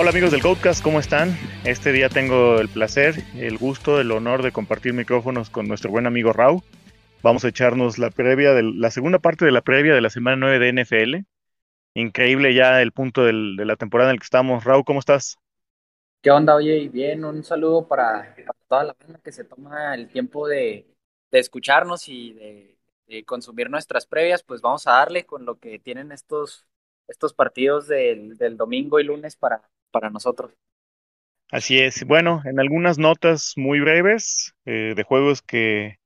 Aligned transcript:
Hola 0.00 0.10
amigos 0.10 0.30
del 0.30 0.42
Codecast, 0.42 0.80
¿cómo 0.80 1.00
están? 1.00 1.36
Este 1.64 1.90
día 1.90 2.08
tengo 2.08 2.60
el 2.60 2.68
placer, 2.68 3.16
el 3.34 3.58
gusto, 3.58 4.00
el 4.00 4.12
honor 4.12 4.44
de 4.44 4.52
compartir 4.52 4.92
micrófonos 4.92 5.50
con 5.50 5.66
nuestro 5.66 5.90
buen 5.90 6.06
amigo 6.06 6.32
Rau. 6.32 6.62
Vamos 7.20 7.44
a 7.44 7.48
echarnos 7.48 7.98
la 7.98 8.10
previa 8.10 8.54
de 8.54 8.62
la 8.62 8.92
segunda 8.92 9.18
parte 9.18 9.44
de 9.44 9.50
la 9.50 9.60
previa 9.60 9.96
de 9.96 10.00
la 10.00 10.08
semana 10.08 10.36
9 10.36 10.60
de 10.60 10.84
NFL. 10.84 11.16
Increíble 11.94 12.54
ya 12.54 12.80
el 12.80 12.92
punto 12.92 13.24
de 13.24 13.32
la 13.32 13.74
temporada 13.74 14.10
en 14.10 14.14
el 14.14 14.20
que 14.20 14.24
estamos. 14.26 14.62
Rau, 14.62 14.84
¿cómo 14.84 15.00
estás? 15.00 15.36
¿Qué 16.22 16.30
onda? 16.30 16.54
Oye, 16.54 16.88
bien, 16.88 17.24
un 17.24 17.42
saludo 17.42 17.88
para, 17.88 18.36
toda 18.68 18.84
la 18.84 18.96
banda 19.00 19.18
que 19.18 19.32
se 19.32 19.42
toma 19.42 19.96
el 19.96 20.06
tiempo 20.06 20.46
de, 20.46 20.86
escucharnos 21.32 22.08
y 22.08 22.34
de, 23.08 23.24
consumir 23.24 23.68
nuestras 23.68 24.06
previas. 24.06 24.44
Pues 24.44 24.60
vamos 24.60 24.86
a 24.86 24.92
darle 24.92 25.26
con 25.26 25.44
lo 25.44 25.58
que 25.58 25.80
tienen 25.80 26.12
estos, 26.12 26.68
partidos 27.36 27.88
del 27.88 28.56
domingo 28.56 29.00
y 29.00 29.02
lunes 29.02 29.34
para, 29.34 29.68
para 29.90 30.10
nosotros. 30.10 30.52
Así 31.50 31.78
es. 31.78 32.04
Bueno, 32.04 32.42
en 32.44 32.60
algunas 32.60 32.98
notas 32.98 33.54
muy 33.56 33.80
breves 33.80 34.54
eh, 34.66 34.92
de 34.94 35.02
juegos 35.02 35.40
que, 35.40 35.98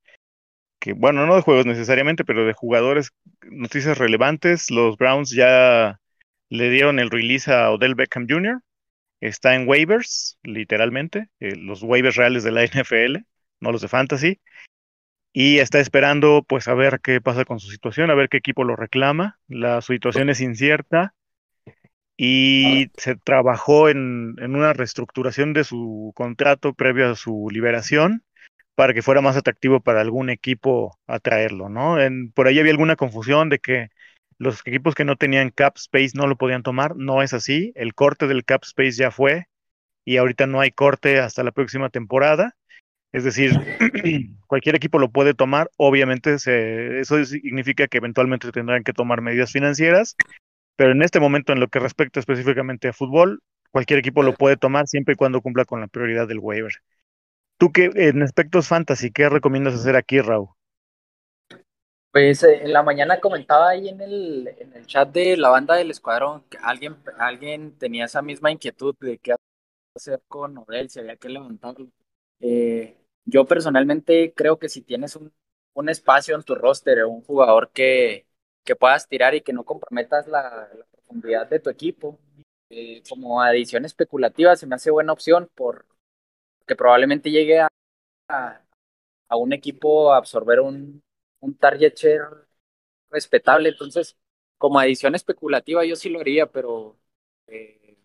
que, 0.78 0.92
bueno, 0.92 1.26
no 1.26 1.34
de 1.34 1.42
juegos 1.42 1.66
necesariamente, 1.66 2.24
pero 2.24 2.46
de 2.46 2.52
jugadores, 2.52 3.10
noticias 3.50 3.98
relevantes. 3.98 4.70
Los 4.70 4.96
Browns 4.96 5.30
ya 5.30 6.00
le 6.48 6.70
dieron 6.70 7.00
el 7.00 7.10
release 7.10 7.52
a 7.52 7.70
Odell 7.70 7.96
Beckham 7.96 8.26
Jr. 8.28 8.60
Está 9.20 9.54
en 9.54 9.68
waivers, 9.68 10.38
literalmente, 10.42 11.28
eh, 11.40 11.56
los 11.56 11.82
waivers 11.82 12.16
reales 12.16 12.44
de 12.44 12.52
la 12.52 12.64
NFL, 12.64 13.18
no 13.60 13.72
los 13.72 13.82
de 13.82 13.88
fantasy. 13.88 14.40
Y 15.32 15.58
está 15.58 15.80
esperando, 15.80 16.44
pues, 16.46 16.68
a 16.68 16.74
ver 16.74 17.00
qué 17.02 17.20
pasa 17.20 17.44
con 17.44 17.58
su 17.58 17.70
situación, 17.70 18.10
a 18.10 18.14
ver 18.14 18.28
qué 18.28 18.36
equipo 18.36 18.64
lo 18.64 18.76
reclama. 18.76 19.40
La 19.48 19.80
situación 19.80 20.30
es 20.30 20.40
incierta 20.40 21.14
y 22.24 22.92
se 22.98 23.16
trabajó 23.16 23.88
en, 23.88 24.36
una 24.38 24.72
reestructuración 24.72 25.54
de 25.54 25.64
su 25.64 26.12
contrato 26.14 26.72
previo 26.72 27.10
a 27.10 27.16
su 27.16 27.48
liberación 27.50 28.22
para 28.76 28.94
que 28.94 29.02
fuera 29.02 29.20
más 29.20 29.36
atractivo 29.36 29.80
para 29.80 30.02
algún 30.02 30.30
equipo 30.30 30.96
atraerlo, 31.08 31.68
¿no? 31.68 31.96
por 32.32 32.46
ahí 32.46 32.60
había 32.60 32.70
alguna 32.70 32.94
confusión 32.94 33.48
de 33.48 33.58
que 33.58 33.88
los 34.38 34.60
equipos 34.64 34.94
que 34.94 35.04
no 35.04 35.16
tenían 35.16 35.50
cap 35.50 35.74
space 35.76 36.12
no 36.14 36.28
lo 36.28 36.36
podían 36.36 36.62
tomar, 36.62 36.94
no 36.94 37.22
es 37.22 37.34
así, 37.34 37.72
el 37.74 37.92
corte 37.92 38.28
del 38.28 38.44
cap 38.44 38.62
space 38.62 38.92
ya 38.92 39.10
fue 39.10 39.46
y 40.04 40.18
ahorita 40.18 40.46
no 40.46 40.60
hay 40.60 40.70
corte 40.70 41.18
hasta 41.18 41.42
la 41.42 41.50
próxima 41.50 41.90
temporada, 41.90 42.54
es 43.10 43.24
decir, 43.24 43.50
cualquier 44.46 44.76
equipo 44.76 45.00
lo 45.00 45.10
puede 45.10 45.34
tomar, 45.34 45.72
obviamente 45.76 46.34
eso 46.34 47.24
significa 47.24 47.88
que 47.88 47.98
eventualmente 47.98 48.52
tendrán 48.52 48.84
que 48.84 48.92
tomar 48.92 49.22
medidas 49.22 49.50
financieras 49.50 50.14
pero 50.76 50.92
en 50.92 51.02
este 51.02 51.20
momento, 51.20 51.52
en 51.52 51.60
lo 51.60 51.68
que 51.68 51.78
respecta 51.78 52.20
específicamente 52.20 52.88
a 52.88 52.92
fútbol, 52.92 53.42
cualquier 53.70 53.98
equipo 53.98 54.22
lo 54.22 54.34
puede 54.34 54.56
tomar 54.56 54.86
siempre 54.86 55.14
y 55.14 55.16
cuando 55.16 55.40
cumpla 55.40 55.64
con 55.64 55.80
la 55.80 55.88
prioridad 55.88 56.28
del 56.28 56.38
waiver. 56.38 56.72
¿Tú 57.58 57.72
qué, 57.72 57.90
en 57.94 58.22
aspectos 58.22 58.68
fantasy, 58.68 59.10
qué 59.10 59.28
recomiendas 59.28 59.74
hacer 59.74 59.96
aquí, 59.96 60.20
Raúl? 60.20 60.48
Pues 62.10 62.42
eh, 62.42 62.62
en 62.64 62.72
la 62.72 62.82
mañana 62.82 63.20
comentaba 63.20 63.70
ahí 63.70 63.88
en 63.88 64.00
el, 64.00 64.48
en 64.58 64.74
el 64.74 64.86
chat 64.86 65.08
de 65.10 65.36
la 65.36 65.48
banda 65.48 65.76
del 65.76 65.90
escuadrón 65.90 66.44
que 66.50 66.58
alguien, 66.58 66.96
alguien 67.18 67.76
tenía 67.78 68.04
esa 68.04 68.20
misma 68.20 68.50
inquietud 68.50 68.94
de 69.00 69.18
qué 69.18 69.34
hacer 69.96 70.22
con 70.28 70.58
Odell, 70.58 70.90
si 70.90 71.00
había 71.00 71.16
que 71.16 71.28
levantarlo. 71.30 71.88
Eh, 72.40 72.96
yo 73.24 73.46
personalmente 73.46 74.34
creo 74.34 74.58
que 74.58 74.68
si 74.68 74.82
tienes 74.82 75.16
un, 75.16 75.32
un 75.74 75.88
espacio 75.88 76.34
en 76.36 76.42
tu 76.42 76.54
roster, 76.54 77.04
un 77.06 77.22
jugador 77.22 77.70
que, 77.72 78.26
que 78.64 78.76
puedas 78.76 79.08
tirar 79.08 79.34
y 79.34 79.42
que 79.42 79.52
no 79.52 79.64
comprometas 79.64 80.26
la, 80.28 80.68
profundidad 80.90 81.48
de 81.48 81.60
tu 81.60 81.70
equipo. 81.70 82.18
Eh, 82.70 83.02
como 83.08 83.42
adición 83.42 83.84
especulativa 83.84 84.56
se 84.56 84.66
me 84.66 84.76
hace 84.76 84.90
buena 84.90 85.12
opción 85.12 85.50
por 85.54 85.86
que 86.66 86.76
probablemente 86.76 87.30
llegue 87.30 87.60
a, 87.60 87.68
a, 88.28 89.36
un 89.36 89.52
equipo 89.52 90.12
a 90.12 90.18
absorber 90.18 90.60
un, 90.60 91.02
un 91.40 91.56
target 91.56 91.94
share 91.96 92.46
respetable. 93.10 93.68
Entonces, 93.70 94.16
como 94.58 94.78
adición 94.78 95.14
especulativa 95.14 95.84
yo 95.84 95.96
sí 95.96 96.08
lo 96.08 96.20
haría, 96.20 96.46
pero 96.50 96.96
eh, 97.48 97.98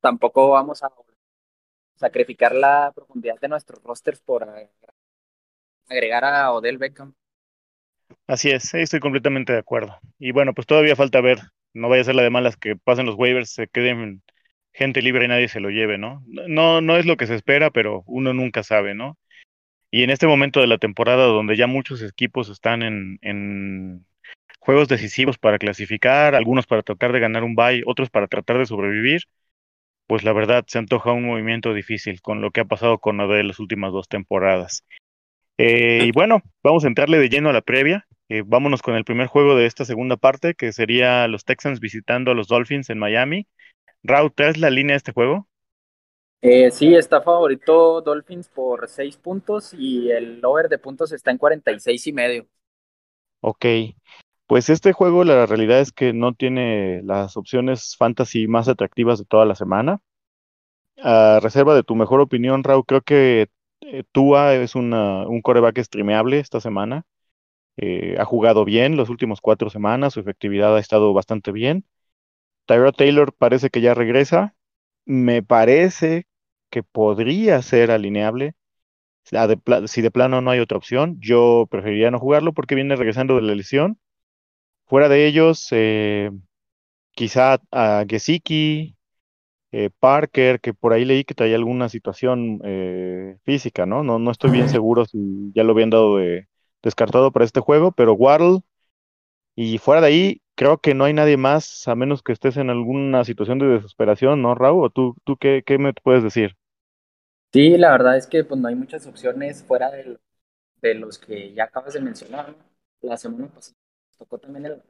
tampoco 0.00 0.50
vamos 0.50 0.82
a 0.82 0.90
sacrificar 1.96 2.54
la 2.54 2.92
profundidad 2.94 3.40
de 3.40 3.48
nuestros 3.48 3.82
rosters 3.82 4.20
por 4.20 4.44
agregar 5.88 6.24
a 6.24 6.52
Odell 6.52 6.78
Beckham. 6.78 7.14
Así 8.26 8.50
es, 8.50 8.74
estoy 8.74 9.00
completamente 9.00 9.52
de 9.52 9.58
acuerdo. 9.58 9.98
Y 10.18 10.32
bueno, 10.32 10.54
pues 10.54 10.66
todavía 10.66 10.96
falta 10.96 11.20
ver, 11.20 11.38
no 11.74 11.88
vaya 11.88 12.02
a 12.02 12.04
ser 12.04 12.14
la 12.14 12.22
de 12.22 12.30
malas 12.30 12.56
que 12.56 12.76
pasen 12.76 13.06
los 13.06 13.16
waivers, 13.16 13.50
se 13.50 13.68
queden 13.68 14.22
gente 14.72 15.02
libre 15.02 15.26
y 15.26 15.28
nadie 15.28 15.48
se 15.48 15.60
lo 15.60 15.70
lleve, 15.70 15.98
¿no? 15.98 16.22
No, 16.26 16.80
no 16.80 16.96
es 16.96 17.06
lo 17.06 17.16
que 17.16 17.26
se 17.26 17.34
espera, 17.34 17.70
pero 17.70 18.02
uno 18.06 18.32
nunca 18.32 18.62
sabe, 18.62 18.94
¿no? 18.94 19.18
Y 19.90 20.04
en 20.04 20.10
este 20.10 20.26
momento 20.26 20.60
de 20.60 20.66
la 20.66 20.78
temporada 20.78 21.26
donde 21.26 21.56
ya 21.56 21.66
muchos 21.66 22.02
equipos 22.02 22.48
están 22.48 22.82
en, 22.82 24.06
juegos 24.58 24.88
decisivos 24.88 25.38
para 25.38 25.58
clasificar, 25.58 26.34
algunos 26.34 26.66
para 26.66 26.82
tratar 26.82 27.12
de 27.12 27.20
ganar 27.20 27.44
un 27.44 27.54
bye, 27.54 27.82
otros 27.84 28.08
para 28.10 28.28
tratar 28.28 28.58
de 28.58 28.66
sobrevivir, 28.66 29.22
pues 30.06 30.24
la 30.24 30.32
verdad 30.32 30.64
se 30.66 30.78
antoja 30.78 31.12
un 31.12 31.26
movimiento 31.26 31.74
difícil 31.74 32.22
con 32.22 32.40
lo 32.40 32.52
que 32.52 32.60
ha 32.60 32.64
pasado 32.64 32.98
con 32.98 33.18
de 33.18 33.44
las 33.44 33.58
últimas 33.58 33.92
dos 33.92 34.08
temporadas. 34.08 34.84
Eh, 35.58 36.04
y 36.06 36.12
bueno, 36.12 36.42
vamos 36.62 36.84
a 36.84 36.88
entrarle 36.88 37.18
de 37.18 37.28
lleno 37.28 37.50
a 37.50 37.52
la 37.52 37.60
previa. 37.60 38.06
Eh, 38.28 38.42
vámonos 38.46 38.82
con 38.82 38.94
el 38.94 39.04
primer 39.04 39.26
juego 39.26 39.54
de 39.54 39.66
esta 39.66 39.84
segunda 39.84 40.16
parte, 40.16 40.54
que 40.54 40.72
sería 40.72 41.28
los 41.28 41.44
Texans 41.44 41.80
visitando 41.80 42.30
a 42.30 42.34
los 42.34 42.48
Dolphins 42.48 42.88
en 42.90 42.98
Miami. 42.98 43.46
Raúl, 44.02 44.32
¿traes 44.34 44.56
la 44.58 44.70
línea 44.70 44.94
de 44.94 44.98
este 44.98 45.12
juego? 45.12 45.48
Eh, 46.40 46.72
sí, 46.72 46.94
está 46.94 47.22
favorito 47.22 48.00
Dolphins 48.00 48.48
por 48.48 48.88
seis 48.88 49.16
puntos 49.16 49.72
y 49.74 50.10
el 50.10 50.44
over 50.44 50.68
de 50.68 50.78
puntos 50.78 51.12
está 51.12 51.30
en 51.30 51.38
46 51.38 52.06
y 52.08 52.12
medio. 52.12 52.46
Ok, 53.40 53.64
pues 54.48 54.68
este 54.68 54.92
juego 54.92 55.22
la 55.24 55.46
realidad 55.46 55.80
es 55.80 55.92
que 55.92 56.12
no 56.12 56.34
tiene 56.34 57.00
las 57.04 57.36
opciones 57.36 57.96
fantasy 57.96 58.48
más 58.48 58.68
atractivas 58.68 59.20
de 59.20 59.24
toda 59.24 59.44
la 59.44 59.54
semana. 59.54 60.00
A 60.98 61.38
reserva 61.40 61.74
de 61.74 61.84
tu 61.84 61.94
mejor 61.94 62.20
opinión, 62.20 62.64
Raúl, 62.64 62.84
creo 62.86 63.02
que 63.02 63.48
eh, 63.82 64.04
Tua 64.12 64.54
es 64.54 64.74
un 64.74 65.40
coreback 65.42 65.78
streameable 65.82 66.38
esta 66.38 66.60
semana. 66.60 67.04
Eh, 67.76 68.16
ha 68.18 68.24
jugado 68.24 68.64
bien 68.64 68.96
las 68.96 69.08
últimas 69.08 69.40
cuatro 69.40 69.70
semanas, 69.70 70.14
su 70.14 70.20
efectividad 70.20 70.76
ha 70.76 70.80
estado 70.80 71.12
bastante 71.14 71.52
bien. 71.52 71.86
Tyrod 72.66 72.94
Taylor 72.94 73.32
parece 73.34 73.70
que 73.70 73.80
ya 73.80 73.94
regresa. 73.94 74.54
Me 75.06 75.42
parece 75.42 76.26
que 76.70 76.82
podría 76.82 77.62
ser 77.62 77.90
alineable. 77.90 78.54
Si 79.86 80.02
de 80.02 80.10
plano 80.10 80.40
no 80.40 80.50
hay 80.50 80.60
otra 80.60 80.78
opción, 80.78 81.18
yo 81.20 81.66
preferiría 81.70 82.10
no 82.10 82.18
jugarlo 82.18 82.52
porque 82.52 82.74
viene 82.74 82.96
regresando 82.96 83.36
de 83.36 83.42
la 83.42 83.54
lesión. 83.54 83.98
Fuera 84.86 85.08
de 85.08 85.26
ellos, 85.26 85.68
eh, 85.72 86.30
quizá 87.12 87.60
a 87.70 88.04
Gesicki, 88.08 88.96
eh, 89.72 89.90
Parker, 89.98 90.60
que 90.60 90.74
por 90.74 90.92
ahí 90.92 91.04
leí 91.04 91.24
que 91.24 91.34
traía 91.34 91.56
alguna 91.56 91.88
situación 91.88 92.60
física, 93.44 93.86
¿no? 93.86 94.04
¿no? 94.04 94.18
No 94.18 94.30
estoy 94.30 94.50
bien 94.50 94.68
seguro 94.68 95.04
si 95.06 95.52
ya 95.54 95.64
lo 95.64 95.72
habían 95.72 95.90
dado 95.90 96.18
de, 96.18 96.46
descartado 96.82 97.32
para 97.32 97.44
este 97.44 97.60
juego, 97.60 97.92
pero 97.92 98.14
Waddle 98.14 98.60
y 99.54 99.78
fuera 99.78 100.00
de 100.00 100.06
ahí, 100.06 100.42
creo 100.54 100.78
que 100.78 100.94
no 100.94 101.04
hay 101.04 101.12
nadie 101.12 101.36
más, 101.36 101.86
a 101.86 101.94
menos 101.94 102.22
que 102.22 102.32
estés 102.32 102.56
en 102.56 102.70
alguna 102.70 103.24
situación 103.24 103.58
de 103.58 103.66
desesperación, 103.66 104.42
¿no, 104.42 104.54
Raúl? 104.54 104.86
¿O 104.86 104.90
tú, 104.90 105.16
tú 105.24 105.36
qué, 105.36 105.62
qué 105.64 105.78
me 105.78 105.92
puedes 105.92 106.22
decir? 106.22 106.56
Sí, 107.52 107.76
la 107.76 107.92
verdad 107.92 108.16
es 108.16 108.26
que 108.26 108.44
pues 108.44 108.58
no 108.60 108.68
hay 108.68 108.74
muchas 108.74 109.06
opciones 109.06 109.62
fuera 109.62 109.90
de, 109.90 110.18
de 110.80 110.94
los 110.94 111.18
que 111.18 111.52
ya 111.52 111.64
acabas 111.64 111.92
de 111.92 112.00
mencionar. 112.00 112.54
La 113.02 113.16
semana 113.16 113.48
pasada 113.48 113.76
tocó 114.16 114.38
también 114.38 114.66
el 114.66 114.82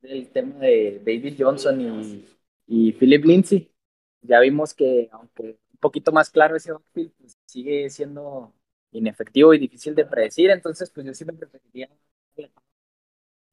del 0.00 0.28
tema 0.30 0.58
de 0.58 1.02
David 1.04 1.34
Johnson 1.38 1.80
y, 1.80 2.24
y 2.66 2.92
Philip 2.92 3.24
Lindsay. 3.24 3.72
Ya 4.22 4.40
vimos 4.40 4.74
que, 4.74 5.08
aunque 5.12 5.58
un 5.72 5.78
poquito 5.80 6.12
más 6.12 6.30
claro 6.30 6.56
ese 6.56 6.70
outfield, 6.72 7.12
pues 7.18 7.38
sigue 7.46 7.90
siendo 7.90 8.54
inefectivo 8.92 9.54
y 9.54 9.58
difícil 9.58 9.94
de 9.94 10.04
predecir, 10.06 10.50
entonces 10.50 10.90
pues 10.90 11.06
yo 11.06 11.14
sí 11.14 11.24
me 11.24 11.32
preferiría 11.32 11.88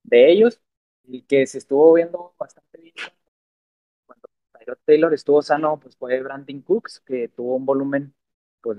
de 0.04 0.32
ellos, 0.32 0.62
el 1.08 1.26
que 1.26 1.46
se 1.48 1.58
estuvo 1.60 1.94
viendo 1.94 2.34
bastante 2.38 2.78
bien 2.82 2.94
cuando 4.06 4.30
Taylor 4.86 5.14
estuvo 5.14 5.42
sano, 5.42 5.80
pues 5.80 5.96
fue 5.98 6.22
Brandon 6.22 6.62
Cooks, 6.62 7.02
que 7.02 7.28
tuvo 7.30 7.56
un 7.56 7.66
volumen 7.66 8.14
pues 8.62 8.78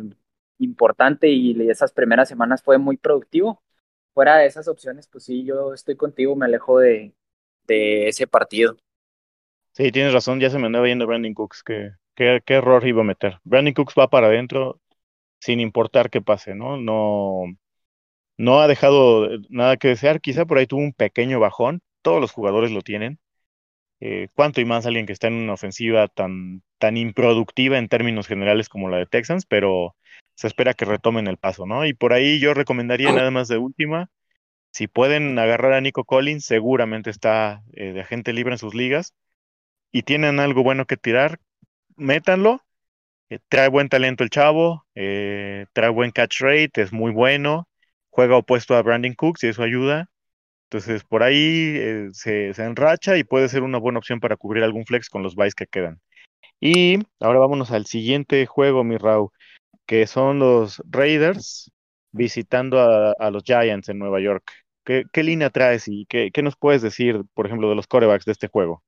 importante 0.59 1.29
y 1.29 1.69
esas 1.71 1.93
primeras 1.93 2.29
semanas 2.29 2.63
fue 2.63 2.79
muy 2.79 2.97
productivo. 2.97 3.63
Fuera 4.15 4.37
de 4.39 4.47
esas 4.47 4.69
opciones, 4.69 5.07
pues 5.09 5.25
sí, 5.25 5.45
yo 5.45 5.73
estoy 5.75 5.97
contigo, 5.97 6.37
me 6.37 6.47
alejo 6.47 6.79
de, 6.81 7.15
de 7.67 8.09
ese 8.09 8.27
partido. 8.27 8.77
Sí, 9.73 9.93
tienes 9.93 10.13
razón, 10.13 10.41
ya 10.41 10.51
se 10.51 10.59
me 10.59 10.67
andaba 10.67 10.87
yendo 10.89 11.07
Brandon 11.07 11.35
Cooks, 11.35 11.63
que, 11.63 11.93
qué 12.15 12.43
error 12.49 12.87
iba 12.87 13.03
a 13.03 13.05
meter. 13.05 13.39
Brandon 13.45 13.75
Cooks 13.75 13.95
va 13.99 14.11
para 14.11 14.27
adentro, 14.27 14.81
sin 15.41 15.61
importar 15.61 16.11
qué 16.11 16.21
pase, 16.23 16.55
¿no? 16.55 16.77
No, 16.77 17.45
no 18.37 18.61
ha 18.61 18.69
dejado 18.69 19.29
nada 19.49 19.77
que 19.77 19.89
desear, 19.89 20.21
quizá 20.21 20.47
por 20.47 20.59
ahí 20.59 20.67
tuvo 20.67 20.81
un 20.81 20.93
pequeño 20.93 21.41
bajón, 21.41 21.83
todos 22.03 22.21
los 22.21 22.33
jugadores 22.33 22.73
lo 22.73 22.83
tienen, 22.83 23.19
eh, 24.01 24.29
cuánto 24.35 24.61
y 24.61 24.65
más 24.65 24.87
alguien 24.87 25.07
que 25.07 25.13
está 25.13 25.29
en 25.29 25.35
una 25.35 25.55
ofensiva 25.55 26.09
tan, 26.09 26.63
tan 26.79 26.97
improductiva 26.97 27.79
en 27.79 27.89
términos 27.89 28.27
generales 28.27 28.69
como 28.69 28.89
la 28.89 28.99
de 28.99 29.07
Texans, 29.07 29.47
pero 29.47 29.97
se 30.35 30.47
espera 30.49 30.75
que 30.75 30.87
retomen 30.87 31.27
el 31.29 31.37
paso, 31.39 31.67
¿no? 31.67 31.87
Y 31.87 31.95
por 31.95 32.13
ahí 32.15 32.41
yo 32.41 32.55
recomendaría 32.55 33.13
nada 33.13 33.31
más 33.31 33.49
de 33.49 33.59
última, 33.59 34.11
si 34.73 34.89
pueden 34.89 35.39
agarrar 35.39 35.75
a 35.75 35.81
Nico 35.81 36.05
Collins, 36.05 36.45
seguramente 36.45 37.11
está 37.11 37.63
eh, 37.75 37.93
de 37.93 38.01
agente 38.03 38.33
libre 38.33 38.55
en 38.55 38.59
sus 38.59 38.75
ligas 38.75 39.15
y 39.93 40.03
tienen 40.03 40.41
algo 40.41 40.63
bueno 40.63 40.87
que 40.87 40.97
tirar, 40.97 41.41
métanlo. 41.97 42.63
Eh, 43.31 43.39
trae 43.49 43.69
buen 43.69 43.89
talento 43.89 44.25
el 44.25 44.31
chavo, 44.31 44.87
eh, 44.95 45.67
trae 45.73 45.91
buen 45.91 46.11
catch 46.11 46.41
rate, 46.41 46.83
es 46.83 46.93
muy 46.93 47.13
bueno, 47.13 47.69
juega 48.11 48.37
opuesto 48.37 48.77
a 48.77 48.83
Brandon 48.83 49.15
Cooks 49.15 49.45
y 49.45 49.49
eso 49.49 49.63
ayuda. 49.63 50.11
Entonces, 50.65 51.05
por 51.05 51.23
ahí 51.23 51.77
se, 52.13 52.55
se, 52.55 52.65
enracha 52.65 53.17
y 53.19 53.25
puede 53.25 53.49
ser 53.49 53.63
una 53.63 53.79
buena 53.79 53.99
opción 53.99 54.21
para 54.21 54.37
cubrir 54.37 54.65
algún 54.65 54.87
flex 54.87 55.09
con 55.11 55.23
los 55.23 55.35
buys 55.35 55.55
que 55.55 55.67
quedan. 55.67 56.01
Y 56.61 56.99
ahora 57.21 57.41
vámonos 57.41 57.71
al 57.73 57.87
siguiente 57.87 58.47
juego, 58.47 58.85
mi 58.85 58.97
Rau, 58.99 59.33
que 59.87 60.07
son 60.07 60.39
los 60.39 60.83
Raiders 60.89 61.73
visitando 62.13 62.81
a, 62.81 63.31
los 63.31 63.43
Giants 63.45 63.89
en 63.89 63.99
Nueva 63.99 64.21
York. 64.21 64.53
¿Qué, 64.85 65.23
línea 65.23 65.51
traes 65.51 65.89
y 65.89 66.07
qué, 66.07 66.31
nos 66.43 66.57
puedes 66.57 66.83
decir, 66.83 67.23
por 67.35 67.47
ejemplo, 67.47 67.69
de 67.69 67.77
los 67.77 67.87
corebacks 67.87 68.25
de 68.25 68.33
este 68.33 68.49
juego? 68.49 68.83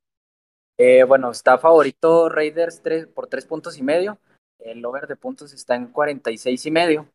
Eh, 0.84 1.04
bueno, 1.04 1.30
está 1.30 1.58
favorito 1.58 2.28
Raiders 2.28 2.82
por 3.14 3.28
tres 3.28 3.46
puntos 3.46 3.78
y 3.78 3.84
medio. 3.84 4.18
El 4.58 4.84
over 4.84 5.06
de 5.06 5.14
puntos 5.14 5.52
está 5.52 5.76
en 5.76 5.86
46 5.86 6.66
y 6.66 6.72
medio. 6.72 7.08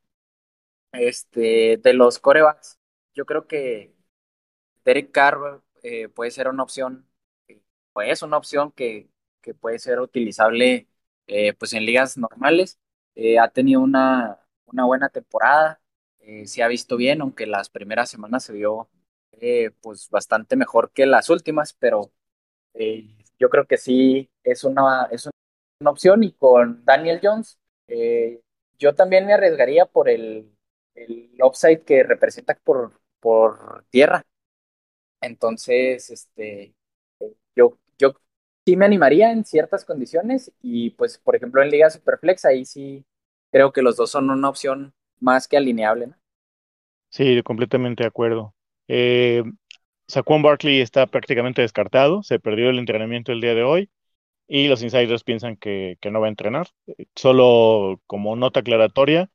Este, 0.94 1.78
de 1.78 1.94
los 1.94 2.18
corebacks, 2.19 2.80
yo 3.14 3.25
creo 3.25 3.46
que 3.46 3.94
Derek 4.86 5.12
Carr 5.12 5.62
eh, 5.84 6.10
puede 6.10 6.31
ser 6.31 6.48
una 6.48 6.64
opción, 6.64 7.08
o 7.94 8.02
es 8.02 8.22
una 8.22 8.38
opción 8.38 8.72
que, 8.72 9.10
que 9.42 9.54
puede 9.54 9.80
ser 9.80 10.00
utilizable 10.00 10.88
eh, 11.28 11.54
pues 11.54 11.74
en 11.74 11.86
ligas 11.86 12.18
normales. 12.18 12.80
ha 13.42 13.50
tenido 13.50 13.81
una, 13.81 14.40
una 14.66 14.86
buena 14.86 15.10
temporada, 15.10 15.81
se 16.46 16.64
ha 16.64 16.68
visto 16.69 16.98
bien, 16.98 17.22
aunque 17.22 17.48
las 17.48 17.69
primeras 17.69 18.10
semanas 18.10 18.46
se 18.46 18.54
vio 18.54 18.90
pues 19.81 20.10
bastante 20.10 20.56
mejor 20.56 20.92
que 20.92 21.06
las 21.06 21.30
últimas, 21.30 21.74
pero 21.74 22.12
yo 23.39 23.50
creo 23.50 23.66
que 23.68 23.78
sí 23.78 24.30
es 24.44 24.63
una, 24.63 25.07
es 25.12 25.30
una 25.81 25.92
opción 25.92 26.24
y 26.24 26.34
con 26.34 26.84
Daniel 26.86 27.19
Jones, 27.24 27.60
eh, 27.88 28.42
yo 28.80 28.95
también 28.95 29.25
me 29.25 29.34
arriesgaría 29.34 29.86
por 29.86 30.10
el, 30.10 30.51
el 30.95 31.31
upside 31.44 31.84
que 31.84 32.04
representa 32.04 32.56
por, 32.63 33.00
por 33.19 33.86
tierra. 33.89 34.24
Entonces, 35.22 36.10
este, 36.10 36.75
yo, 37.56 37.78
yo 37.98 38.13
sí 38.66 38.78
me 38.78 38.86
animaría 38.86 39.31
en 39.31 39.45
ciertas 39.45 39.86
condiciones 39.86 40.51
y 40.62 40.92
pues, 40.92 41.18
por 41.19 41.36
ejemplo, 41.36 41.62
en 41.63 41.69
Liga 41.72 41.90
Superflex, 41.90 42.45
ahí 42.45 42.66
sí 42.66 43.06
creo 43.51 43.74
que 43.74 43.81
los 43.81 43.98
dos 43.98 44.12
son 44.12 44.30
una 44.30 44.50
opción 44.50 44.94
más 45.19 45.48
que 45.48 45.57
alineable. 45.57 46.07
¿no? 46.10 46.16
Sí, 47.10 47.42
completamente 47.44 48.04
de 48.04 48.07
acuerdo. 48.07 48.54
Eh, 48.88 49.44
Saquon 50.07 50.42
Barkley 50.42 50.80
está 50.80 51.06
prácticamente 51.07 51.62
descartado, 51.62 52.24
se 52.24 52.39
perdió 52.39 52.69
el 52.69 52.80
entrenamiento 52.80 53.31
el 53.31 53.42
día 53.42 53.56
de 53.56 53.63
hoy 53.63 53.89
y 54.48 54.68
los 54.69 54.81
insiders 54.81 55.24
piensan 55.24 55.57
que, 55.57 55.98
no 56.09 56.21
va 56.21 56.27
a 56.27 56.30
entrenar. 56.30 56.68
Solo 57.15 58.01
como 58.07 58.36
nota 58.38 58.62
aclaratoria, 58.62 59.30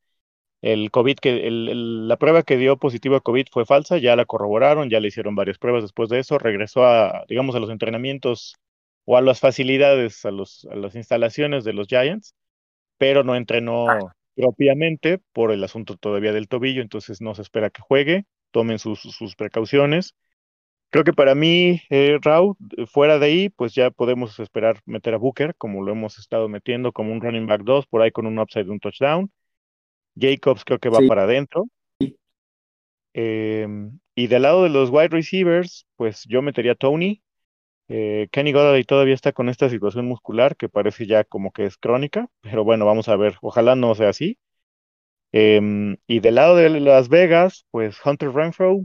el 0.63 0.91
COVID 0.91 1.19
que 1.19 1.49
la 1.51 2.17
prueba 2.17 2.43
que 2.43 2.57
dio 2.57 2.79
positivo 2.79 3.17
a 3.17 3.21
COVID 3.21 3.49
fue 3.51 3.67
falsa, 3.67 3.99
ya 3.99 4.17
la 4.17 4.25
corroboraron, 4.25 4.89
ya 4.89 5.01
le 5.01 5.09
hicieron 5.09 5.35
varias 5.35 5.59
pruebas 5.59 5.83
después 5.83 6.09
de 6.09 6.21
eso, 6.21 6.39
regresó 6.39 6.87
a, 6.87 7.25
digamos, 7.29 7.55
a 7.55 7.61
los 7.61 7.71
entrenamientos 7.71 8.57
o 9.05 9.17
a 9.17 9.21
las 9.21 9.41
facilidades, 9.41 10.25
a, 10.25 10.31
los, 10.31 10.67
a 10.71 10.77
las 10.77 10.95
instalaciones 10.95 11.65
de 11.65 11.75
los 11.75 11.89
Giants, 11.89 12.35
pero 12.97 13.25
no 13.25 13.35
entrenó 13.35 13.91
ah. 13.91 14.15
propiamente 14.35 15.19
por 15.33 15.53
el 15.53 15.63
asunto 15.65 15.97
todavía 15.97 16.33
del 16.33 16.49
tobillo, 16.49 16.81
entonces 16.81 17.21
no 17.21 17.35
se 17.35 17.43
espera 17.43 17.69
que 17.69 17.83
juegue, 17.83 18.25
tomen 18.53 18.79
sus, 18.79 19.01
sus 19.01 19.35
precauciones 19.37 20.15
Creo 20.93 21.05
que 21.05 21.15
para 21.15 21.35
mí, 21.35 21.81
eh, 21.89 22.19
Raúl, 22.21 22.55
fuera 22.87 23.19
de 23.19 23.25
ahí, 23.25 23.49
pues 23.49 23.75
ya 23.75 23.91
podemos 23.91 24.39
esperar 24.39 24.83
meter 24.85 25.15
a 25.15 25.17
Booker, 25.17 25.55
como 25.57 25.83
lo 25.83 25.91
hemos 25.91 26.19
estado 26.19 26.51
metiendo, 26.51 26.93
como 26.93 27.13
un 27.13 27.23
running 27.23 27.47
back 27.47 27.63
2, 27.63 27.87
por 27.87 28.03
ahí 28.03 28.11
con 28.11 28.27
un 28.27 28.39
upside 28.39 28.67
de 28.67 28.73
un 28.73 28.79
touchdown. 28.79 29.31
Jacobs 30.15 30.67
creo 30.67 30.79
que 30.79 30.91
va 30.91 30.99
para 31.09 31.23
adentro. 31.23 31.65
Em, 33.15 33.99
y 34.15 34.27
del 34.27 34.43
lado 34.43 34.65
de 34.65 34.69
los 34.69 34.91
wide 34.91 35.09
receivers, 35.09 35.87
pues 35.97 36.25
yo 36.29 36.43
metería 36.43 36.73
a 36.73 36.75
Tony. 36.75 37.23
Eh, 37.89 38.29
Kenny 38.31 38.53
Golladay 38.53 38.85
todavía 38.85 39.15
está 39.15 39.33
con 39.33 39.49
esta 39.49 39.71
situación 39.71 40.07
muscular 40.07 40.57
que 40.57 40.69
parece 40.69 41.07
ya 41.07 41.25
como 41.25 41.53
que 41.53 41.65
es 41.65 41.79
crónica, 41.79 42.29
pero 42.43 42.65
bueno, 42.65 42.85
vamos 42.85 43.09
a 43.09 43.17
ver. 43.17 43.37
Ojalá 43.41 43.77
no 43.77 43.95
sea 43.95 44.11
así. 44.11 44.37
Em, 45.33 45.97
y 46.07 46.21
del 46.21 46.35
lado 46.35 46.55
de 46.55 46.69
Las 46.81 47.09
Vegas, 47.09 47.65
pues 47.71 47.97
Hunter 48.05 48.31
Renfro, 48.31 48.83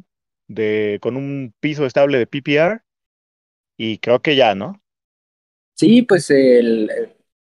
de, 0.48 1.00
con 1.02 1.18
un 1.18 1.54
piso 1.60 1.86
estable 1.86 2.18
de 2.18 2.28
PPR 2.28 2.82
y 3.78 4.00
creo 4.00 4.22
que 4.22 4.36
ya, 4.36 4.56
¿no? 4.56 4.82
Sí, 5.76 6.02
pues 6.02 6.32
el, 6.32 6.90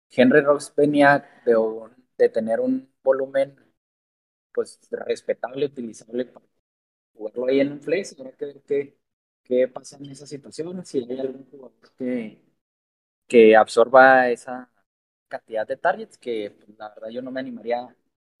Henry 0.09 0.41
Rocks 0.41 0.73
venía 0.75 1.25
de, 1.45 2.29
tener 2.29 2.59
un 2.59 2.91
volumen 3.03 3.55
pues 4.53 4.79
respetable, 4.91 5.65
utilizable 5.65 6.25
para 6.25 6.45
jugarlo 7.13 7.47
ahí 7.47 7.59
en 7.59 7.73
un 7.73 7.81
flex, 7.81 8.19
habrá 8.19 8.31
que 8.33 8.45
ver 8.45 8.61
qué, 9.43 9.67
pasa 9.67 9.97
en 9.97 10.07
esa 10.11 10.27
situación, 10.27 10.85
si 10.85 10.99
hay 10.99 11.19
algún 11.19 11.45
jugador 11.49 11.73
que, 11.97 12.43
que 13.27 13.55
absorba 13.55 14.29
esa 14.29 14.71
cantidad 15.27 15.67
de 15.67 15.77
targets, 15.77 16.17
que 16.17 16.51
pues, 16.51 16.77
la 16.77 16.89
verdad 16.89 17.09
yo 17.09 17.21
no 17.21 17.31
me 17.31 17.39
animaría 17.39 17.81
a 17.81 17.95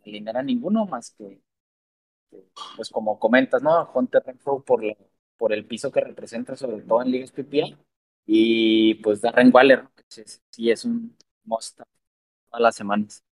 alinear 0.05 0.37
a 0.37 0.43
ninguno 0.43 0.85
más 0.85 1.11
que 1.11 1.41
pues 2.75 2.89
como 2.89 3.19
comentas, 3.19 3.61
¿no? 3.61 3.89
Hunter 3.93 4.23
Renfro 4.25 4.61
por, 4.63 4.81
por 5.37 5.53
el 5.53 5.65
piso 5.65 5.91
que 5.91 6.01
representa, 6.01 6.55
sobre 6.55 6.81
todo 6.81 7.01
en 7.01 7.11
ligas 7.11 7.31
PPA, 7.31 7.77
y 8.25 8.95
pues 8.95 9.21
Darren 9.21 9.51
Waller, 9.53 9.87
que 9.95 10.03
sí, 10.49 10.69
es 10.69 10.85
un 10.85 11.15
must 11.43 11.81
a 12.51 12.59
las 12.59 12.75
semanas. 12.75 13.23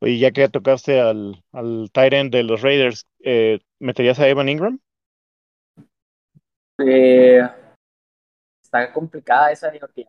Oye, 0.00 0.18
ya 0.18 0.32
que 0.32 0.48
tocaste 0.48 1.00
al, 1.00 1.42
al 1.52 1.90
end 1.94 2.32
de 2.32 2.42
los 2.42 2.62
Raiders, 2.62 3.06
eh, 3.20 3.60
¿meterías 3.78 4.18
a 4.18 4.28
Evan 4.28 4.48
Ingram? 4.48 4.78
Eh, 6.78 7.40
está 8.62 8.92
complicada 8.92 9.52
esa, 9.52 9.72
porque 9.80 10.06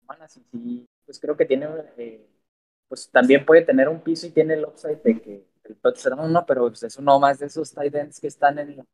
semanas 0.00 0.36
y 0.36 0.42
sí, 0.52 0.86
pues 1.04 1.18
creo 1.18 1.36
que 1.36 1.44
tiene, 1.44 1.66
eh, 1.96 2.26
pues 2.88 3.10
también 3.10 3.44
puede 3.44 3.62
tener 3.62 3.88
un 3.88 4.00
piso 4.00 4.26
y 4.26 4.30
tiene 4.30 4.54
el 4.54 4.64
upside 4.64 5.02
de 5.02 5.20
que 5.20 5.53
el 5.64 5.76
touchdown, 5.76 6.32
¿no? 6.32 6.46
Pero 6.46 6.68
pues, 6.68 6.82
es 6.82 6.96
uno 6.98 7.18
más 7.18 7.38
de 7.38 7.46
esos 7.46 7.72
tight 7.72 7.94
ends 7.94 8.20
que 8.20 8.28
están 8.28 8.58
en 8.58 8.76
la, 8.76 8.84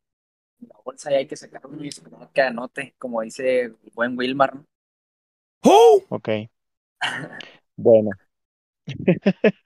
bolsa 0.83 1.11
y 1.11 1.15
hay 1.15 1.27
que 1.27 1.35
sacar 1.35 1.65
uno 1.65 1.83
y 1.83 1.89
que 2.33 2.41
anote, 2.41 2.95
como 2.97 3.21
dice 3.21 3.61
el 3.61 3.75
buen 3.93 4.17
Wilmar, 4.17 4.55
¿no? 4.55 4.65
¡Oh! 5.63 6.01
Ok. 6.09 6.29
bueno. 7.75 8.11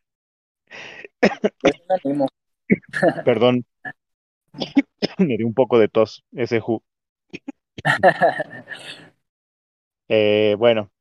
Perdón. 3.26 3.66
Me 5.18 5.38
dio 5.38 5.48
un 5.48 5.54
poco 5.54 5.80
de 5.80 5.88
tos 5.88 6.24
ese 6.32 6.60
ju. 6.60 6.82
Eh, 10.08 10.56
bueno, 10.60 10.92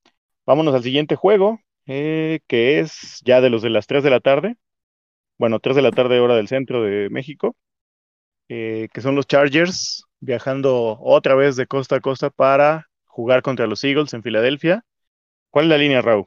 vámonos 0.47 0.75
al 0.75 0.83
siguiente 0.83 1.15
juego, 1.15 1.61
eh, 1.85 2.41
que 2.47 2.81
es 2.81 3.21
ya 3.23 3.43
de 3.43 3.51
los 3.51 3.61
de 3.61 3.69
las 3.69 3.87
3 3.87 4.03
de 4.03 4.09
la 4.09 4.21
tarde 4.21 4.57
bueno, 5.39 5.61
3 5.61 5.77
de 5.77 5.83
la 5.83 5.93
tarde 5.93 6.21
hora 6.21 6.37
del 6.37 6.49
centro 6.49 6.83
de 6.83 7.09
México, 7.11 7.57
eh, 8.49 8.89
que 8.93 9.01
son 9.03 9.17
los 9.17 9.27
Chargers 9.27 10.05
viajando 10.21 10.99
otra 11.01 11.35
vez 11.35 11.57
de 11.57 11.67
costa 11.67 11.97
a 11.97 12.01
costa 12.01 12.31
para 12.31 12.89
jugar 13.07 13.43
contra 13.43 13.67
los 13.67 13.85
Eagles 13.85 14.15
en 14.15 14.23
Filadelfia. 14.23 14.85
¿Cuál 15.51 15.67
es 15.67 15.71
la 15.71 15.79
línea, 15.79 16.03
Raúl? 16.03 16.27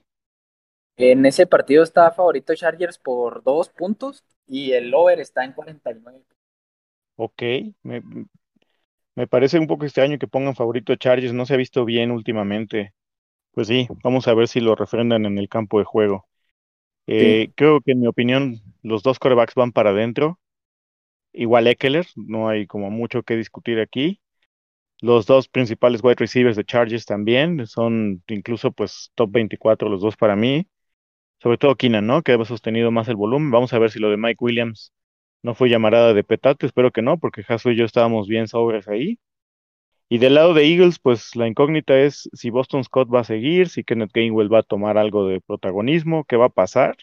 En 0.97 1.25
ese 1.25 1.47
partido 1.47 1.81
está 1.81 2.11
favorito 2.11 2.53
Chargers 2.53 2.99
por 2.99 3.41
dos 3.41 3.69
puntos 3.69 4.23
y 4.45 4.73
el 4.73 4.93
over 4.93 5.19
está 5.19 5.43
en 5.43 5.53
49. 5.53 6.23
Ok, 7.15 7.41
me, 7.83 8.01
me 9.15 9.27
parece 9.27 9.59
un 9.59 9.67
poco 9.67 9.83
extraño 9.85 10.17
que 10.17 10.27
pongan 10.29 10.55
favorito 10.55 10.95
Chargers, 10.95 11.33
no 11.33 11.45
se 11.45 11.53
ha 11.53 11.57
visto 11.57 11.83
bien 11.85 12.11
últimamente. 12.11 12.93
Pues 13.51 13.67
sí, 13.67 13.87
vamos 14.03 14.27
a 14.27 14.33
ver 14.35 14.47
si 14.49 14.61
lo 14.61 14.75
refrendan 14.75 15.25
en 15.25 15.37
el 15.39 15.49
campo 15.49 15.79
de 15.79 15.85
juego. 15.85 16.27
Eh, 17.07 17.51
creo 17.55 17.81
que 17.81 17.93
en 17.93 18.01
mi 18.01 18.07
opinión 18.07 18.61
los 18.83 19.03
dos 19.03 19.19
corebacks 19.19 19.55
van 19.55 19.71
para 19.71 19.91
adentro. 19.91 20.39
Igual 21.33 21.67
Eckler, 21.67 22.05
no 22.15 22.49
hay 22.49 22.67
como 22.67 22.89
mucho 22.89 23.23
que 23.23 23.35
discutir 23.35 23.79
aquí. 23.79 24.21
Los 25.01 25.25
dos 25.27 25.47
principales 25.49 26.03
wide 26.03 26.15
receivers 26.17 26.55
de 26.55 26.65
Chargers 26.65 27.05
también 27.05 27.67
son 27.67 28.23
incluso 28.27 28.71
pues 28.71 29.11
top 29.15 29.31
24 29.31 29.89
los 29.89 30.01
dos 30.01 30.17
para 30.17 30.35
mí. 30.35 30.67
Sobre 31.41 31.57
todo 31.57 31.75
Keenan, 31.75 32.07
¿no? 32.07 32.23
Que 32.23 32.33
ha 32.33 32.45
sostenido 32.45 32.91
más 32.91 33.07
el 33.09 33.15
volumen. 33.15 33.51
Vamos 33.51 33.73
a 33.73 33.79
ver 33.79 33.91
si 33.91 33.99
lo 33.99 34.09
de 34.09 34.17
Mike 34.17 34.37
Williams 34.43 34.93
no 35.43 35.55
fue 35.55 35.69
llamarada 35.69 36.13
de 36.13 36.23
petate. 36.23 36.65
Espero 36.67 36.91
que 36.91 37.01
no, 37.03 37.19
porque 37.19 37.43
Jaso 37.43 37.71
y 37.71 37.75
yo 37.77 37.85
estábamos 37.85 38.27
bien 38.27 38.47
sobres 38.47 38.87
ahí. 38.87 39.19
Y 40.09 40.19
del 40.19 40.35
lado 40.35 40.53
de 40.53 40.65
Eagles, 40.65 40.99
pues 40.99 41.35
la 41.35 41.47
incógnita 41.47 41.99
es 41.99 42.29
si 42.31 42.49
Boston 42.49 42.83
Scott 42.83 43.13
va 43.13 43.21
a 43.21 43.25
seguir, 43.25 43.67
si 43.67 43.83
Kenneth 43.83 44.11
Gainwell 44.13 44.53
va 44.53 44.59
a 44.59 44.63
tomar 44.63 44.97
algo 44.97 45.27
de 45.27 45.41
protagonismo, 45.41 46.23
qué 46.23 46.37
va 46.37 46.45
a 46.45 46.49
pasar, 46.49 46.95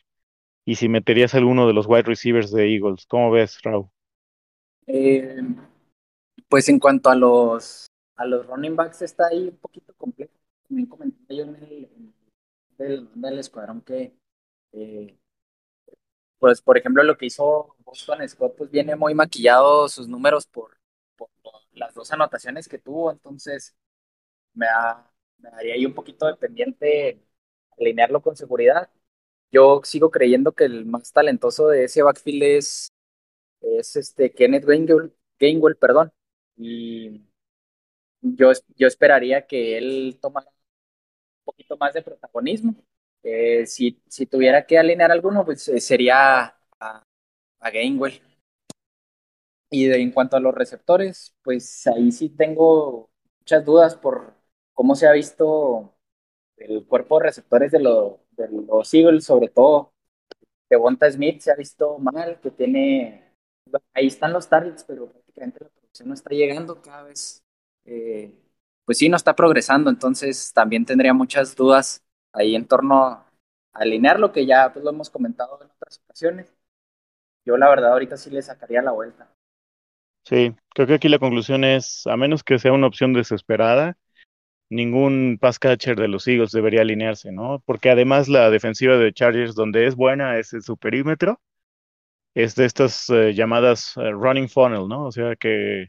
y 0.64 0.76
si 0.76 0.88
meterías 0.88 1.34
alguno 1.34 1.66
de 1.66 1.74
los 1.74 1.86
wide 1.86 2.04
receivers 2.04 2.50
de 2.50 2.74
Eagles. 2.74 3.04
¿Cómo 3.06 3.30
ves, 3.30 3.60
Raúl? 3.62 3.90
Eh, 4.86 5.36
pues 6.48 6.68
en 6.70 6.78
cuanto 6.78 7.10
a 7.10 7.14
los, 7.14 7.86
a 8.16 8.24
los 8.24 8.46
running 8.46 8.76
backs 8.76 9.02
está 9.02 9.26
ahí 9.26 9.48
un 9.48 9.56
poquito 9.56 9.92
complejo. 9.94 10.32
También 10.66 10.88
comenté 10.88 11.36
yo 11.36 11.44
en 11.44 11.56
el, 11.56 13.08
del, 13.14 13.38
escuadrón 13.38 13.82
que, 13.82 14.14
eh, 14.72 15.14
pues 16.38 16.62
por 16.62 16.78
ejemplo, 16.78 17.02
lo 17.02 17.18
que 17.18 17.26
hizo 17.26 17.76
Boston 17.84 18.26
Scott, 18.26 18.54
pues 18.56 18.70
viene 18.70 18.96
muy 18.96 19.14
maquillado 19.14 19.88
sus 19.88 20.08
números 20.08 20.46
por 20.46 20.73
las 21.74 21.94
dos 21.94 22.12
anotaciones 22.12 22.68
que 22.68 22.78
tuvo, 22.78 23.10
entonces 23.12 23.76
me, 24.54 24.66
da, 24.66 25.10
me 25.38 25.50
daría 25.50 25.74
ahí 25.74 25.86
un 25.86 25.94
poquito 25.94 26.26
de 26.26 26.36
pendiente 26.36 27.22
alinearlo 27.78 28.22
con 28.22 28.36
seguridad. 28.36 28.90
Yo 29.52 29.82
sigo 29.84 30.10
creyendo 30.10 30.52
que 30.54 30.64
el 30.64 30.86
más 30.86 31.12
talentoso 31.12 31.68
de 31.68 31.84
ese 31.84 32.02
backfield 32.02 32.42
es, 32.44 32.92
es 33.62 33.96
este 33.96 34.32
Kenneth 34.32 34.64
Gainwell, 34.66 35.14
Gainwell 35.40 35.76
perdón, 35.76 36.12
y 36.56 37.22
yo, 38.20 38.52
yo 38.76 38.86
esperaría 38.88 39.46
que 39.46 39.78
él 39.78 40.18
tomara 40.20 40.48
un 40.50 40.56
poquito 41.44 41.76
más 41.78 41.94
de 41.94 42.02
protagonismo. 42.02 42.74
Eh, 43.22 43.66
si, 43.66 44.02
si 44.08 44.26
tuviera 44.26 44.66
que 44.66 44.78
alinear 44.78 45.10
alguno, 45.12 45.44
pues 45.44 45.68
eh, 45.68 45.80
sería 45.80 46.44
a, 46.80 47.04
a 47.60 47.70
Gainwell. 47.70 48.22
Y 49.74 49.86
de, 49.88 50.00
en 50.02 50.12
cuanto 50.12 50.36
a 50.36 50.40
los 50.40 50.54
receptores, 50.54 51.34
pues 51.42 51.86
ahí 51.88 52.12
sí 52.12 52.28
tengo 52.30 53.10
muchas 53.40 53.64
dudas 53.64 53.96
por 53.96 54.34
cómo 54.74 54.94
se 54.94 55.06
ha 55.08 55.12
visto 55.12 55.94
el 56.58 56.86
cuerpo 56.86 57.18
de 57.18 57.26
receptores 57.26 57.72
de, 57.72 57.80
lo, 57.80 58.20
de 58.32 58.48
los 58.50 58.94
Eagles, 58.94 59.24
sobre 59.24 59.48
todo 59.48 59.92
Devonta 60.70 61.10
Smith 61.10 61.40
se 61.40 61.52
ha 61.52 61.56
visto 61.56 61.98
mal, 61.98 62.40
que 62.40 62.50
tiene, 62.50 63.32
ahí 63.94 64.06
están 64.08 64.32
los 64.32 64.48
targets, 64.48 64.84
pero 64.84 65.10
prácticamente 65.10 65.64
la 65.64 65.70
producción 65.70 66.08
no 66.08 66.14
está 66.14 66.30
llegando 66.30 66.80
cada 66.82 67.04
vez, 67.04 67.44
eh, 67.84 68.34
pues 68.84 68.98
sí, 68.98 69.08
no 69.08 69.16
está 69.16 69.36
progresando, 69.36 69.90
entonces 69.90 70.52
también 70.52 70.84
tendría 70.86 71.14
muchas 71.14 71.54
dudas 71.56 72.04
ahí 72.32 72.54
en 72.56 72.66
torno 72.66 73.04
a 73.06 73.30
alinear 73.72 74.18
lo 74.20 74.32
que 74.32 74.46
ya 74.46 74.72
pues, 74.72 74.84
lo 74.84 74.90
hemos 74.90 75.10
comentado 75.10 75.60
en 75.62 75.70
otras 75.70 76.00
ocasiones. 76.04 76.52
Yo 77.46 77.56
la 77.56 77.68
verdad 77.70 77.92
ahorita 77.92 78.16
sí 78.16 78.30
le 78.30 78.42
sacaría 78.42 78.82
la 78.82 78.92
vuelta. 78.92 79.30
Sí, 80.24 80.54
creo 80.70 80.86
que 80.86 80.94
aquí 80.94 81.08
la 81.08 81.18
conclusión 81.18 81.64
es, 81.64 82.06
a 82.06 82.16
menos 82.16 82.42
que 82.42 82.58
sea 82.58 82.72
una 82.72 82.86
opción 82.86 83.12
desesperada, 83.12 83.96
ningún 84.70 85.38
pass 85.40 85.58
catcher 85.58 85.96
de 85.98 86.08
los 86.08 86.26
Eagles 86.26 86.50
debería 86.52 86.80
alinearse, 86.82 87.32
¿no? 87.32 87.62
Porque 87.66 87.90
además 87.90 88.28
la 88.28 88.50
defensiva 88.50 88.96
de 88.96 89.12
Chargers, 89.12 89.54
donde 89.54 89.86
es 89.86 89.96
buena, 89.96 90.38
es 90.38 90.52
en 90.52 90.62
su 90.62 90.76
perímetro, 90.76 91.40
es 92.34 92.54
de 92.56 92.64
estas 92.64 93.08
eh, 93.10 93.34
llamadas 93.34 93.96
eh, 93.96 94.10
running 94.10 94.48
funnel, 94.48 94.88
¿no? 94.88 95.06
O 95.06 95.12
sea 95.12 95.36
que 95.36 95.88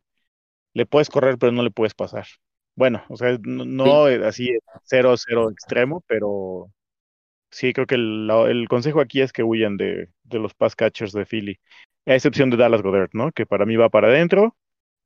le 0.74 0.86
puedes 0.86 1.10
correr, 1.10 1.38
pero 1.38 1.52
no 1.52 1.64
le 1.64 1.72
puedes 1.72 1.94
pasar. 1.94 2.28
Bueno, 2.76 3.04
o 3.10 3.16
sea, 3.16 3.38
no, 3.42 3.66
no 3.66 4.08
eh, 4.10 4.26
así 4.28 4.50
0-0 4.84 5.52
extremo, 5.52 6.04
pero 6.08 6.70
sí 7.56 7.74
creo 7.74 7.88
que 7.88 7.96
el, 7.96 8.30
el 8.50 8.68
consejo 8.68 9.02
aquí 9.02 9.22
es 9.22 9.32
que 9.34 9.44
huyan 9.44 9.78
de, 9.78 10.10
de 10.24 10.40
los 10.40 10.54
pass 10.54 10.76
catchers 10.76 11.14
de 11.14 11.26
Philly, 11.26 11.60
a 12.06 12.16
excepción 12.16 12.50
de 12.50 12.58
Dallas 12.58 12.82
Goddard, 12.82 13.10
¿no? 13.14 13.32
Que 13.32 13.46
para 13.46 13.66
mí 13.66 13.76
va 13.76 13.90
para 13.90 14.08
adentro, 14.10 14.56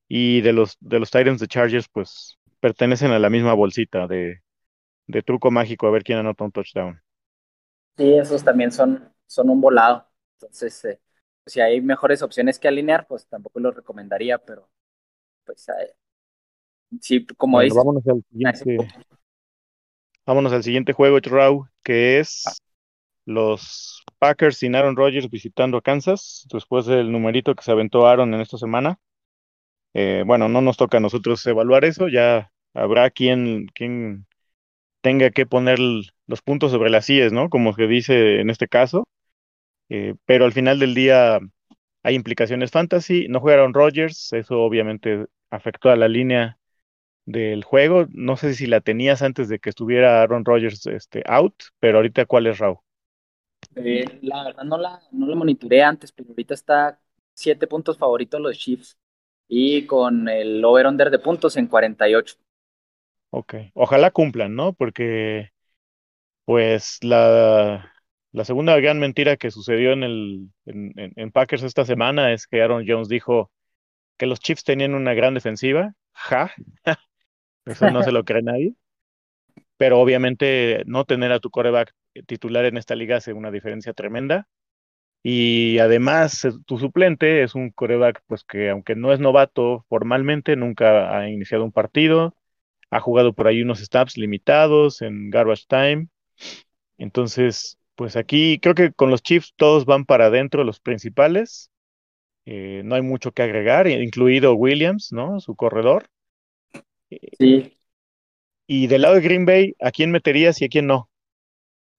y 0.10 0.41
de 0.41 0.53
los, 0.53 0.77
de 0.82 1.00
los 1.00 1.12
Titans 1.12 1.41
de 1.41 1.48
Chargers, 1.48 1.88
pues 1.89 2.39
pertenecen 2.62 3.12
a 3.12 3.20
la 3.20 3.29
misma 3.32 3.53
bolsita 3.53 4.08
de, 4.08 4.41
de 5.08 5.24
truco 5.24 5.51
mágico 5.51 5.88
a 5.88 5.91
ver 5.91 6.03
quién 6.03 6.20
anota 6.20 6.46
un 6.46 6.51
touchdown. 6.53 7.01
Sí, 7.98 8.13
esos 8.13 8.44
también 8.44 8.72
son, 8.72 9.13
son 9.27 9.50
un 9.50 9.60
volado. 9.62 10.08
Entonces, 10.39 10.86
eh, 10.86 11.01
si 11.46 11.60
hay 11.60 11.82
mejores 11.82 12.22
opciones 12.22 12.58
que 12.60 12.68
alinear, 12.68 13.08
pues 13.08 13.27
tampoco 13.27 13.60
los 13.60 13.75
recomendaría, 13.75 14.38
pero 14.38 14.70
pues 15.46 15.68
eh, 15.70 15.96
sí, 17.01 17.25
como 17.38 17.60
Bueno, 17.60 17.75
dices, 17.75 17.86
vámonos 17.86 18.08
al 18.08 18.24
siguiente. 18.32 18.94
Vámonos 20.29 20.53
al 20.53 20.62
siguiente 20.62 20.93
juego, 20.93 21.19
que 21.83 22.19
es 22.19 22.62
los 23.25 24.03
Packers 24.19 24.57
sin 24.57 24.75
Aaron 24.75 24.95
Rodgers 24.95 25.27
visitando 25.27 25.77
a 25.77 25.81
Kansas, 25.81 26.45
después 26.53 26.86
del 26.86 27.12
numerito 27.12 27.55
que 27.55 27.63
se 27.63 27.71
aventó 27.71 28.05
Aaron 28.05 28.31
en 28.36 28.41
esta 28.41 28.59
semana. 28.59 29.00
Eh, 29.95 30.24
bueno, 30.27 30.48
no 30.48 30.62
nos 30.62 30.77
toca 30.77 30.98
a 30.98 31.00
nosotros 31.00 31.43
evaluar 31.48 31.83
eso, 31.83 32.09
ya 32.09 32.51
habrá 32.75 33.09
quien, 33.09 33.65
quien 33.74 34.27
tenga 35.01 35.31
que 35.31 35.48
poner 35.48 35.79
los 35.79 36.41
puntos 36.43 36.71
sobre 36.71 36.91
las 36.91 37.09
IES, 37.09 37.33
¿no? 37.33 37.50
Como 37.50 37.74
se 37.74 37.88
dice 37.88 38.39
en 38.39 38.51
este 38.51 38.67
caso. 38.67 39.07
Eh, 39.89 40.13
pero 40.25 40.45
al 40.45 40.53
final 40.53 40.77
del 40.77 40.93
día 40.93 41.39
hay 42.03 42.13
implicaciones 42.13 42.69
fantasy. 42.69 43.27
No 43.29 43.39
jugaron 43.39 43.74
Rodgers, 43.74 44.31
eso 44.33 44.62
obviamente 44.62 45.25
afectó 45.50 45.89
a 45.89 45.95
la 45.95 46.07
línea 46.07 46.59
del 47.29 47.63
juego. 47.63 48.07
No 48.12 48.38
sé 48.38 48.53
si 48.55 48.67
la 48.67 48.81
tenías 48.81 49.21
antes 49.21 49.50
de 49.50 49.59
que 49.59 49.69
estuviera 49.69 50.21
Aaron 50.21 50.45
Rodgers 50.45 50.86
este, 50.88 51.24
out, 51.27 51.55
pero 51.79 52.00
ahorita 52.00 52.25
¿cuál 52.25 52.48
es 52.48 52.59
Raúl? 52.59 52.79
Eh, 53.75 54.19
la 54.24 54.43
verdad 54.43 54.63
no 54.63 54.77
la, 54.77 55.01
no 55.12 55.27
la 55.27 55.36
monitoreé 55.36 55.83
antes, 55.83 56.12
pero 56.12 56.29
ahorita 56.29 56.53
está 56.53 57.00
siete 57.33 57.67
puntos 57.67 57.98
favoritos 57.98 58.41
los 58.41 58.57
Chiefs 58.57 58.98
y 59.48 59.86
con 59.86 60.27
el 60.29 60.63
over-under 60.65 61.09
de 61.09 61.19
puntos 61.19 61.55
en 61.57 61.67
48. 61.67 62.36
Ok, 63.31 63.55
ojalá 63.75 64.12
cumplan, 64.12 64.55
¿no? 64.55 64.74
Porque 64.74 65.50
pues 66.45 67.00
la, 67.03 67.93
la 68.31 68.45
segunda 68.45 68.79
gran 68.79 69.00
mentira 69.00 69.38
que 69.38 69.51
sucedió 69.51 69.93
en 69.93 70.03
el 70.03 70.50
en, 70.65 70.93
en- 71.00 71.13
en 71.15 71.31
Packers 71.31 71.63
esta 71.63 71.86
semana 71.86 72.33
es 72.33 72.48
que 72.48 72.62
Aaron 72.63 72.86
Jones 72.88 73.09
dijo 73.09 73.51
que 74.17 74.27
los 74.27 74.39
Chiefs 74.41 74.63
tenían 74.65 74.95
una 74.95 75.13
gran 75.15 75.33
defensiva. 75.36 75.93
Ja, 76.13 76.51
eso 77.66 77.89
no 77.92 78.04
se 78.04 78.12
lo 78.12 78.24
cree 78.24 78.42
nadie. 78.42 78.75
Pero 79.78 80.00
obviamente 80.00 80.84
no 80.86 81.06
tener 81.06 81.32
a 81.32 81.39
tu 81.39 81.50
coreback 81.50 81.94
titular 82.28 82.66
en 82.66 82.78
esta 82.78 82.96
liga 82.96 83.18
hace 83.18 83.34
una 83.34 83.51
diferencia 83.51 83.94
tremenda. 83.94 84.48
Y 85.24 85.80
además, 85.80 86.46
eh, 86.46 86.51
tu 86.66 86.80
suplente 86.80 87.44
es 87.44 87.56
un 87.56 87.72
coreback, 87.72 88.24
pues 88.28 88.44
que 88.44 88.70
aunque 88.70 88.96
no 88.96 89.13
es 89.13 89.20
novato 89.20 89.86
formalmente, 89.89 90.56
nunca 90.56 91.18
ha 91.18 91.30
iniciado 91.30 91.66
un 91.66 91.72
partido, 91.72 92.36
ha 92.92 93.00
jugado 93.01 93.34
por 93.34 93.48
ahí 93.48 93.62
unos 93.62 93.80
snaps 93.80 94.18
limitados 94.18 95.01
en 95.01 95.30
garbage 95.30 95.66
time. 95.68 96.08
Entonces, 96.98 97.80
pues 97.96 98.16
aquí 98.18 98.60
creo 98.60 98.75
que 98.75 98.94
con 98.94 99.10
los 99.12 99.24
Chiefs 99.24 99.54
todos 99.58 99.86
van 99.86 100.06
para 100.06 100.28
adentro, 100.28 100.63
los 100.63 100.80
principales. 100.80 101.72
Eh, 102.46 102.82
no 102.86 102.96
hay 102.96 103.01
mucho 103.01 103.32
que 103.34 103.44
agregar, 103.44 103.88
incluido 103.88 104.56
Williams, 104.56 105.12
¿no? 105.13 105.39
Su 105.39 105.56
corredor. 105.56 106.10
Sí, 107.39 107.78
Y 108.68 108.88
del 108.88 109.01
lado 109.01 109.16
de 109.16 109.22
Green 109.22 109.46
Bay, 109.46 109.74
¿a 109.82 109.92
quién 109.92 110.12
meterías 110.12 110.62
y 110.62 110.66
a 110.66 110.70
quién 110.70 110.88
no? 110.88 111.10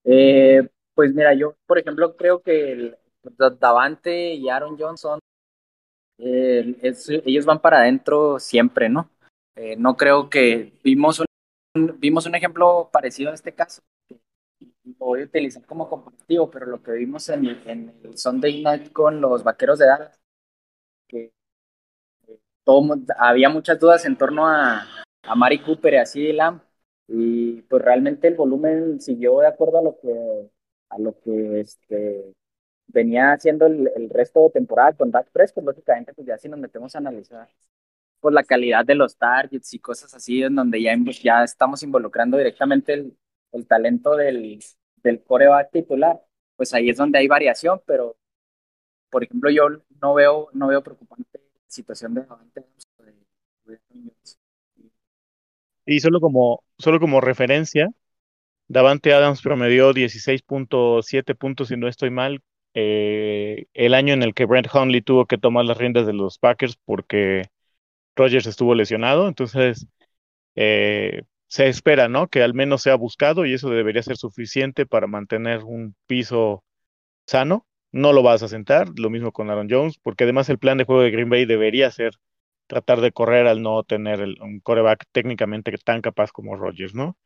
eh, 0.05 0.69
pues 0.95 1.15
mira, 1.15 1.35
yo 1.35 1.57
por 1.67 1.79
ejemplo 1.79 2.17
creo 2.17 2.43
que 2.43 2.73
el, 2.73 2.97
Da- 3.23 3.51
Davante 3.51 4.35
y 4.35 4.49
Aaron 4.49 4.79
Johnson, 4.79 5.19
eh, 6.19 6.77
es- 6.83 7.09
ellos 7.11 7.45
van 7.47 7.61
para 7.61 7.79
adentro 7.81 8.39
siempre, 8.39 8.89
¿no? 8.89 9.11
Eh, 9.57 9.77
no 9.77 9.97
creo 9.97 10.31
que 10.31 10.75
vimos 10.83 11.21
un, 11.21 11.27
vimos 12.01 12.27
un 12.27 12.35
ejemplo 12.35 12.91
parecido 12.93 13.31
a 13.31 13.35
este 13.35 13.55
caso. 13.55 13.83
Lo 14.85 15.07
voy 15.07 15.23
a 15.23 15.25
utilizar 15.25 15.65
como 15.65 15.89
comparativo, 15.89 16.51
pero 16.51 16.67
lo 16.67 16.83
que 16.83 16.93
vimos 16.93 17.29
en, 17.31 17.47
el- 17.47 17.63
en 17.69 18.01
el 18.05 18.19
Sunday 18.19 18.63
Night 18.63 18.93
con 18.93 19.21
los 19.21 19.43
Vaqueros 19.43 19.79
de 19.79 19.87
Dallas, 19.87 20.21
que 21.09 21.33
todo, 22.65 22.83
mu- 22.83 23.05
había 23.19 23.49
muchas 23.49 23.79
dudas 23.79 24.05
en 24.05 24.17
torno 24.17 24.47
a, 24.47 24.87
a 25.23 25.35
Mari 25.35 25.61
Cooper 25.63 25.95
y 26.15 26.31
a 26.31 26.35
Lamb, 26.35 26.61
y 27.09 27.63
pues 27.63 27.83
realmente 27.83 28.29
el 28.29 28.35
volumen 28.37 29.01
siguió 29.01 29.41
de 29.41 29.47
acuerdo 29.49 29.79
a 29.79 29.83
lo 29.83 29.99
que, 30.01 30.51
a 30.91 30.99
lo 30.99 31.19
que 31.21 31.61
este, 31.61 32.33
venía 32.89 33.33
haciendo 33.33 33.67
el, 33.67 34.11
resto 34.11 34.45
de 34.45 34.51
temporada 34.51 34.95
con 34.95 35.11
Dak 35.11 35.31
Prescott, 35.33 35.65
lógicamente 35.65 36.15
pues 36.15 36.27
ya 36.27 36.39
si 36.39 36.49
nos 36.49 36.61
metemos 36.61 36.95
a 36.95 36.99
analizar 36.99 37.49
pues 38.21 38.35
la 38.35 38.45
calidad 38.45 38.85
de 38.85 38.95
los 38.97 39.17
targets 39.17 39.75
y 39.75 39.79
cosas 39.81 40.15
así, 40.15 40.43
en 40.43 40.55
donde 40.57 40.83
ya, 40.83 40.93
inv- 40.95 41.23
ya 41.23 41.45
estamos 41.45 41.83
involucrando 41.83 42.37
directamente 42.39 42.95
el, 42.95 43.17
el 43.53 43.67
talento 43.67 44.17
del, 44.17 44.61
del 44.97 45.23
coreback 45.25 45.71
titular, 45.73 46.21
pues 46.57 46.75
ahí 46.75 46.91
es 46.91 46.99
donde 46.99 47.19
hay 47.19 47.29
variación, 47.29 47.81
pero 47.87 48.17
por 49.11 49.25
ejemplo 49.25 49.51
yo 49.51 49.69
no 50.03 50.15
veo, 50.15 50.51
no 50.55 50.69
veo 50.69 50.83
preocupante 50.83 51.41
la 51.43 51.61
situación 51.69 52.15
de 52.15 52.23
Davante 52.25 52.61
de 52.61 52.67
Julio 53.65 53.81
Jones. 53.91 54.40
Y 55.91 55.99
solo 56.01 56.21
como, 56.21 56.63
solo 56.79 57.01
como 57.01 57.21
referencia, 57.21 57.91
Davante 58.69 59.13
Adams 59.13 59.43
promedió 59.43 59.93
16.7 59.93 61.35
puntos, 61.35 61.69
si 61.69 61.77
no 61.77 61.89
estoy 61.89 62.11
mal, 62.11 62.43
eh, 62.75 63.67
el 63.75 63.95
año 63.95 64.15
en 64.15 64.23
el 64.23 64.35
que 64.35 64.45
Brent 64.47 64.69
Hundley 64.73 65.03
tuvo 65.03 65.27
que 65.27 65.39
tomar 65.39 65.65
las 65.65 65.79
riendas 65.79 66.07
de 66.07 66.13
los 66.13 66.39
Packers 66.39 66.77
porque 66.85 67.47
Rodgers 68.17 68.47
estuvo 68.47 68.77
lesionado. 68.77 69.29
Entonces, 69.29 69.89
eh, 70.57 71.23
se 71.49 71.69
espera, 71.69 72.09
¿no? 72.09 72.29
Que 72.29 72.43
al 72.45 72.55
menos 72.55 72.83
sea 72.83 72.95
buscado 72.97 73.47
y 73.47 73.55
eso 73.55 73.71
debería 73.71 74.03
ser 74.05 74.17
suficiente 74.17 74.87
para 74.87 75.09
mantener 75.09 75.65
un 75.65 75.97
piso 76.07 76.65
sano. 77.27 77.67
No 77.93 78.13
lo 78.13 78.23
vas 78.23 78.43
a 78.45 78.49
sentar, 78.49 78.89
lo 78.99 79.11
mismo 79.11 79.33
con 79.33 79.51
Aaron 79.51 79.69
Jones, 79.71 79.99
porque 80.03 80.25
además 80.25 80.49
el 80.51 80.59
plan 80.59 80.79
de 80.79 80.85
juego 80.85 81.03
de 81.03 81.11
Green 81.11 81.31
Bay 81.31 81.47
debería 81.47 81.91
ser 81.91 82.15
tratar 82.71 83.01
de 83.01 83.11
correr 83.11 83.49
al 83.49 83.63
no 83.63 83.83
tener 83.83 84.21
un 84.41 84.61
coreback 84.61 85.05
técnicamente 85.11 85.73
tan 85.85 86.01
capaz 86.01 86.31
como 86.31 86.55
Rodgers, 86.55 86.95
¿no? 86.95 87.17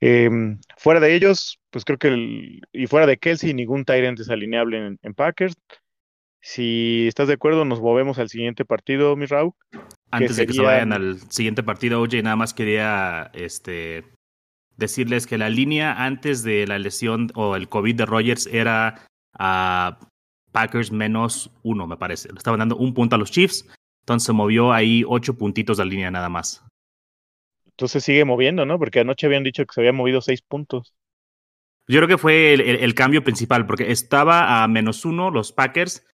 Em, 0.00 0.58
fuera 0.78 0.98
de 0.98 1.14
ellos, 1.14 1.60
pues 1.70 1.84
creo 1.84 1.98
que, 1.98 2.08
el, 2.08 2.62
y 2.72 2.86
fuera 2.86 3.06
de 3.06 3.18
Kelsey, 3.18 3.52
ningún 3.52 3.84
Tyrant 3.84 4.18
es 4.18 4.30
alineable 4.30 4.96
en, 5.00 5.14
Packers. 5.14 5.54
Si 6.40 7.04
estás 7.06 7.28
de 7.28 7.34
acuerdo, 7.34 7.66
nos 7.66 7.82
movemos 7.82 8.18
al 8.18 8.30
siguiente 8.30 8.64
partido, 8.64 9.14
mi 9.14 9.26
Raúl. 9.26 9.52
Antes 10.10 10.36
de 10.36 10.46
que 10.46 10.54
se 10.54 10.62
vayan 10.62 10.92
al 10.92 11.20
siguiente 11.30 11.62
partido, 11.62 12.00
oye, 12.00 12.22
nada 12.22 12.36
más 12.36 12.54
quería 12.54 13.30
este, 13.34 14.04
decirles 14.76 15.26
que 15.26 15.38
la 15.38 15.50
línea 15.50 16.02
antes 16.02 16.42
de 16.42 16.66
la 16.66 16.78
lesión 16.78 17.30
o 17.34 17.56
el 17.56 17.68
COVID 17.68 17.94
de 17.94 18.06
Rogers 18.06 18.46
era 18.46 19.06
a 19.38 20.00
Packers 20.50 20.90
menos 20.90 21.50
uno, 21.62 21.86
me 21.86 21.98
parece. 21.98 22.32
Le 22.32 22.38
estaban 22.38 22.58
dando 22.58 22.76
un 22.76 22.94
punto 22.94 23.16
a 23.16 23.18
los 23.18 23.30
Chiefs, 23.30 23.68
entonces 24.02 24.26
se 24.26 24.32
movió 24.32 24.72
ahí 24.72 25.04
ocho 25.06 25.38
puntitos 25.38 25.78
de 25.78 25.84
línea 25.84 26.10
nada 26.10 26.28
más. 26.28 26.64
Entonces 27.66 28.02
sigue 28.02 28.24
moviendo, 28.24 28.66
¿no? 28.66 28.78
Porque 28.78 29.00
anoche 29.00 29.26
habían 29.26 29.44
dicho 29.44 29.64
que 29.64 29.72
se 29.72 29.80
había 29.80 29.92
movido 29.92 30.20
seis 30.20 30.42
puntos. 30.42 30.92
Yo 31.88 31.98
creo 31.98 32.08
que 32.08 32.18
fue 32.18 32.52
el, 32.54 32.94
cambio 32.94 33.22
principal, 33.22 33.66
porque 33.66 33.90
estaba 33.90 34.62
a 34.62 34.68
menos 34.68 35.04
uno 35.04 35.30
los 35.30 35.52
Packers 35.52 36.06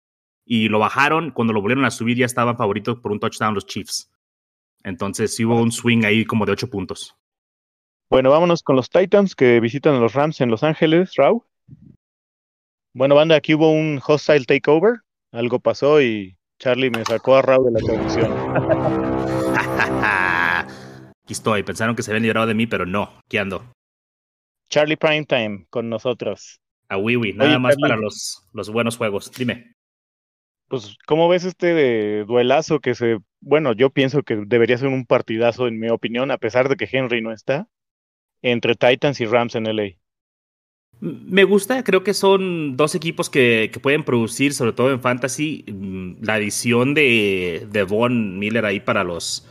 y 0.45 0.69
lo 0.69 0.79
bajaron. 0.79 1.31
Cuando 1.31 1.53
lo 1.53 1.61
volvieron 1.61 1.85
a 1.85 1.91
subir 1.91 2.17
ya 2.17 2.25
estaban 2.25 2.57
favoritos 2.57 2.99
por 2.99 3.11
un 3.11 3.19
touchdown 3.19 3.53
los 3.53 3.65
Chiefs. 3.65 4.11
Entonces 4.83 5.35
sí 5.35 5.45
hubo 5.45 5.61
un 5.61 5.71
swing 5.71 6.03
ahí 6.03 6.25
como 6.25 6.45
de 6.45 6.53
ocho 6.53 6.69
puntos. 6.69 7.15
Bueno, 8.09 8.31
vámonos 8.31 8.63
con 8.63 8.75
los 8.75 8.89
Titans 8.89 9.35
que 9.35 9.59
visitan 9.59 9.95
a 9.95 9.99
los 9.99 10.13
Rams 10.13 10.39
en 10.41 10.49
Los 10.49 10.63
Ángeles, 10.63 11.15
Raw. 11.15 11.45
Bueno, 12.93 13.15
banda, 13.15 13.35
aquí 13.35 13.53
hubo 13.53 13.71
un 13.71 14.01
hostile 14.05 14.45
takeover. 14.45 15.01
Algo 15.31 15.59
pasó 15.59 16.01
y 16.01 16.36
Charlie 16.59 16.89
me 16.89 17.05
sacó 17.05 17.35
a 17.35 17.43
Raw 17.43 17.63
de 17.63 17.71
la 17.71 17.79
transmisión. 17.79 18.31
Aquí 21.23 21.33
estoy. 21.33 21.63
Pensaron 21.63 21.95
que 21.95 22.03
se 22.03 22.11
habían 22.11 22.23
librado 22.23 22.47
de 22.47 22.55
mí, 22.55 22.65
pero 22.65 22.85
no. 22.85 23.21
¿Qué 23.29 23.39
ando? 23.39 23.71
Charlie 24.69 24.97
Primetime 24.97 25.65
con 25.69 25.89
nosotros. 25.89 26.59
A 26.89 26.97
Wiwi, 26.97 27.33
nada 27.33 27.59
más 27.59 27.75
para 27.77 27.97
los, 27.97 28.47
los 28.53 28.69
buenos 28.69 28.97
juegos. 28.97 29.31
Dime. 29.31 29.75
Pues, 30.67 30.97
¿cómo 31.05 31.29
ves 31.29 31.45
este 31.45 32.23
duelazo 32.25 32.79
que 32.79 32.95
se, 32.95 33.19
bueno, 33.39 33.73
yo 33.73 33.89
pienso 33.89 34.23
que 34.23 34.43
debería 34.47 34.77
ser 34.77 34.89
un 34.89 35.05
partidazo 35.05 35.67
en 35.67 35.79
mi 35.79 35.89
opinión, 35.89 36.31
a 36.31 36.37
pesar 36.37 36.69
de 36.69 36.75
que 36.75 36.89
Henry 36.91 37.21
no 37.21 37.31
está, 37.31 37.67
entre 38.41 38.75
Titans 38.75 39.21
y 39.21 39.25
Rams 39.25 39.55
en 39.55 39.65
LA? 39.65 39.97
Me 40.99 41.43
gusta, 41.43 41.83
creo 41.83 42.03
que 42.03 42.13
son 42.13 42.75
dos 42.75 42.95
equipos 42.95 43.29
que, 43.29 43.71
pueden 43.81 44.03
producir, 44.03 44.53
sobre 44.53 44.73
todo 44.73 44.91
en 44.91 45.01
fantasy, 45.01 45.63
mm, 45.67 46.23
la 46.23 46.35
adición 46.35 46.93
de, 46.95 47.67
de 47.71 47.83
Von 47.83 48.39
Miller 48.39 48.65
ahí 48.65 48.79
para 48.79 49.03
los, 49.03 49.47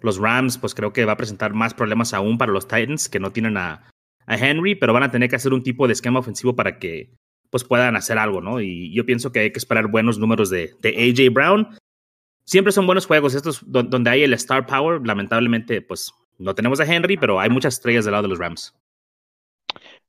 los 0.00 0.18
Rams, 0.18 0.56
pues 0.56 0.74
creo 0.74 0.92
que 0.92 1.04
va 1.04 1.12
a 1.12 1.16
presentar 1.18 1.52
más 1.52 1.74
problemas 1.74 2.14
aún 2.14 2.38
para 2.38 2.52
los 2.52 2.66
Titans, 2.66 3.08
que 3.08 3.20
no 3.20 3.30
tienen 3.30 3.58
a, 3.58 3.90
a 4.26 4.36
Henry, 4.36 4.74
pero 4.74 4.94
van 4.94 5.02
a 5.02 5.10
tener 5.10 5.28
que 5.28 5.36
hacer 5.36 5.52
un 5.52 5.62
tipo 5.62 5.86
de 5.86 5.92
esquema 5.92 6.20
ofensivo 6.20 6.56
para 6.56 6.78
que 6.78 7.10
pues 7.50 7.64
puedan 7.64 7.94
hacer 7.94 8.18
algo, 8.18 8.40
¿no? 8.40 8.60
Y 8.60 8.92
yo 8.92 9.06
pienso 9.06 9.32
que 9.32 9.40
hay 9.40 9.52
que 9.52 9.58
esperar 9.58 9.88
buenos 9.88 10.18
números 10.18 10.50
de, 10.50 10.74
de 10.80 10.90
AJ 10.90 11.32
Brown. 11.32 11.76
Siempre 12.44 12.72
son 12.72 12.86
buenos 12.86 13.06
juegos, 13.06 13.34
estos 13.34 13.62
donde 13.66 14.10
hay 14.10 14.22
el 14.22 14.32
star 14.34 14.66
power, 14.66 15.00
lamentablemente, 15.04 15.82
pues 15.82 16.12
no 16.38 16.54
tenemos 16.54 16.80
a 16.80 16.84
Henry, 16.84 17.16
pero 17.16 17.40
hay 17.40 17.50
muchas 17.50 17.74
estrellas 17.74 18.04
del 18.04 18.12
lado 18.12 18.22
de 18.22 18.28
los 18.28 18.38
Rams. 18.38 18.74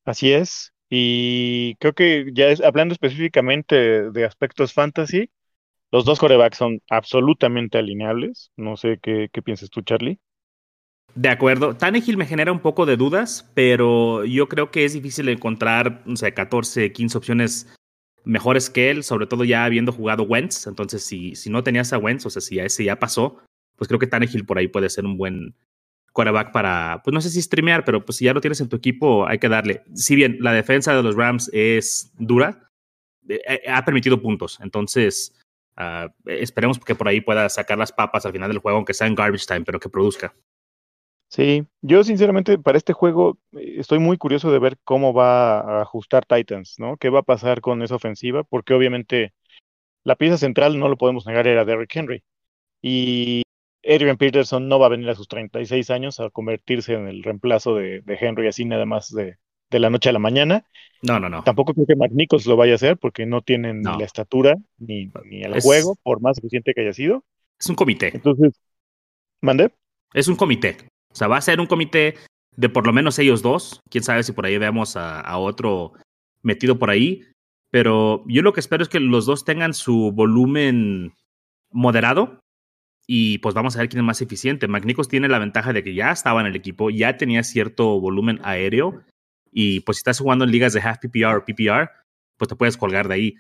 Así 0.06 0.32
es. 0.32 0.74
Y 0.90 1.76
creo 1.76 1.94
que 1.94 2.32
ya 2.34 2.48
es, 2.48 2.62
hablando 2.62 2.94
específicamente 2.94 4.10
de 4.12 4.26
aspectos 4.26 4.74
fantasy, 4.74 5.30
los 5.92 6.06
dos 6.06 6.20
corebacks 6.20 6.58
son 6.58 6.82
absolutamente 6.90 7.78
alineables. 7.78 8.52
No 8.56 8.78
sé 8.78 9.00
qué, 9.02 9.30
qué 9.32 9.42
piensas 9.42 9.70
tú, 9.70 9.82
Charlie. 9.82 10.20
De 11.16 11.30
acuerdo. 11.30 11.76
Tannehill 11.76 12.18
me 12.18 12.26
genera 12.26 12.52
un 12.52 12.60
poco 12.60 12.86
de 12.86 12.98
dudas, 12.98 13.50
pero 13.54 14.24
yo 14.24 14.48
creo 14.48 14.70
que 14.72 14.86
es 14.86 14.94
difícil 14.94 15.30
encontrar, 15.30 16.04
no 16.06 16.16
sé, 16.16 16.34
14, 16.34 16.92
15 16.92 17.18
opciones 17.18 17.74
mejores 18.24 18.70
que 18.70 18.92
él, 18.92 19.04
sobre 19.04 19.26
todo 19.26 19.44
ya 19.44 19.66
habiendo 19.66 19.92
jugado 19.92 20.24
Wentz. 20.24 20.68
Entonces, 20.68 21.04
si, 21.04 21.36
si 21.36 21.50
no 21.50 21.64
tenías 21.64 21.94
a 21.94 21.98
Wentz, 21.98 22.26
o 22.26 22.30
sea, 22.30 22.42
si 22.42 22.60
a 22.60 22.66
ese 22.66 22.84
ya 22.84 23.00
pasó, 23.00 23.38
pues 23.78 23.88
creo 23.88 24.00
que 24.00 24.08
Tannehill 24.08 24.46
por 24.46 24.58
ahí 24.58 24.68
puede 24.68 24.90
ser 24.90 25.06
un 25.06 25.18
buen, 25.18 25.56
quarterback 26.18 26.52
para, 26.52 27.02
pues 27.04 27.14
no 27.14 27.22
sé 27.22 27.30
si 27.30 27.40
streamear, 27.40 27.86
pero 27.86 28.04
pues 28.04 28.18
si 28.18 28.26
ya 28.26 28.34
lo 28.34 28.42
tienes 28.42 28.60
en 28.60 28.70
tu 28.70 28.76
equipo, 28.76 29.28
hay 29.28 29.38
que 29.38 29.50
darle. 29.50 29.84
Si 29.94 30.16
bien 30.16 30.38
la 30.40 30.52
defensa 30.52 30.96
de 30.96 31.04
los 31.04 31.16
Rams 31.16 31.48
es 31.54 32.12
dura, 32.18 32.72
eh, 33.30 33.40
eh, 33.48 33.62
ha 33.70 33.86
permitido 33.86 34.20
puntos. 34.20 34.58
Entonces, 34.62 35.36
uh, 35.78 36.10
esperemos 36.26 36.80
que 36.80 36.96
por 36.96 37.08
ahí 37.08 37.22
pueda 37.22 37.48
sacar 37.50 37.78
las 37.78 37.92
papas 37.92 38.26
al 38.26 38.32
final 38.32 38.50
del 38.50 38.58
juego, 38.58 38.78
aunque 38.78 38.96
sea 38.96 39.06
en 39.06 39.14
garbage 39.14 39.46
time, 39.46 39.62
pero 39.62 39.80
que 39.80 39.90
produzca. 39.90 40.34
Sí, 41.30 41.68
yo 41.84 42.04
sinceramente 42.04 42.58
para 42.58 42.80
este 42.80 42.94
juego 42.94 43.38
eh, 43.52 43.76
estoy 43.78 44.00
muy 44.00 44.18
curioso 44.18 44.52
de 44.52 44.58
ver 44.58 44.78
cómo 44.84 45.14
va 45.14 45.60
a 45.60 45.82
ajustar 45.84 46.26
Titans, 46.26 46.80
¿no? 46.80 46.98
¿Qué 46.98 47.10
va 47.12 47.20
a 47.20 47.24
pasar 47.24 47.62
con 47.62 47.84
esa 47.84 47.96
ofensiva? 47.96 48.44
Porque 48.44 48.74
obviamente 48.74 49.34
la 50.04 50.16
pieza 50.16 50.38
central, 50.38 50.80
no 50.80 50.90
lo 50.90 50.98
podemos 50.98 51.28
negar, 51.28 51.46
era 51.46 51.64
Derrick 51.64 51.96
Henry. 51.96 52.24
Y 52.82 53.44
Adrian 53.88 54.18
Peterson 54.18 54.68
no 54.68 54.80
va 54.80 54.88
a 54.88 54.90
venir 54.90 55.10
a 55.10 55.16
sus 55.16 55.28
36 55.28 55.90
años 55.90 56.20
a 56.20 56.30
convertirse 56.30 56.94
en 56.94 57.08
el 57.08 57.24
reemplazo 57.24 57.76
de, 57.76 58.04
Henry 58.06 58.48
así 58.48 58.66
nada 58.66 58.86
más 58.86 59.14
de, 59.14 59.38
la 59.72 59.90
noche 59.90 60.10
a 60.10 60.14
la 60.14 60.20
mañana. 60.20 60.66
No, 61.02 61.20
no, 61.20 61.30
no. 61.30 61.44
Tampoco 61.44 61.74
creo 61.74 61.86
que 61.86 61.96
Nichols 62.12 62.46
lo 62.46 62.58
vaya 62.58 62.74
a 62.74 62.76
hacer 62.76 62.98
porque 62.98 63.26
no 63.26 63.42
tienen 63.42 63.82
ni 63.82 63.98
la 63.98 64.06
estatura 64.06 64.56
ni, 64.78 65.12
ni 65.26 65.44
el 65.44 65.62
juego, 65.62 65.96
por 66.04 66.22
más 66.22 66.38
suficiente 66.38 66.74
que 66.74 66.82
haya 66.82 66.94
sido. 66.94 67.24
Es 67.60 67.70
un 67.70 67.76
comité. 67.76 68.12
Entonces, 68.14 68.60
¿mandé? 69.42 69.72
Es 70.14 70.28
un 70.28 70.36
comité. 70.36 70.78
O 71.12 71.16
sea, 71.16 71.28
va 71.28 71.38
a 71.38 71.42
ser 71.42 71.60
un 71.60 71.68
comité 71.68 72.16
de 72.56 72.70
por 72.70 72.86
lo 72.86 72.94
menos 72.94 73.20
ellos 73.20 73.42
dos. 73.42 73.82
Quién 73.90 74.04
sabe 74.04 74.24
si 74.24 74.34
por 74.34 74.46
ahí 74.46 74.58
veamos 74.58 74.98
a, 74.98 75.22
a 75.22 75.38
otro 75.38 75.94
metido 76.42 76.78
por 76.78 76.90
ahí. 76.90 77.24
Pero 77.70 78.24
yo 78.28 78.42
lo 78.42 78.54
que 78.54 78.60
espero 78.60 78.84
es 78.84 78.90
que 78.90 79.00
los 79.00 79.26
dos 79.26 79.46
tengan 79.46 79.74
su 79.74 80.12
volumen 80.12 81.14
moderado 81.72 82.40
y 83.08 83.38
pues 83.40 83.56
vamos 83.56 83.76
a 83.76 83.80
ver 83.80 83.90
quién 83.90 84.02
es 84.02 84.06
más 84.06 84.22
eficiente. 84.22 84.68
McNichols 84.68 85.08
tiene 85.08 85.30
la 85.30 85.40
ventaja 85.40 85.72
de 85.72 85.84
que 85.84 85.94
ya 85.94 86.12
estaba 86.12 86.42
en 86.42 86.48
el 86.48 86.56
equipo, 86.56 86.90
ya 86.90 87.18
tenía 87.18 87.42
cierto 87.44 88.00
volumen 88.00 88.40
aéreo 88.44 89.04
y 89.52 89.80
pues 89.80 89.98
si 89.98 90.00
estás 90.02 90.20
jugando 90.20 90.44
en 90.46 90.52
ligas 90.52 90.74
de 90.74 90.82
half 90.82 91.00
PPR 91.00 91.38
o 91.38 91.46
PPR, 91.46 91.90
pues 92.38 92.50
te 92.50 92.56
puedes 92.56 92.78
colgar 92.78 93.08
de 93.08 93.16
ahí. 93.16 93.36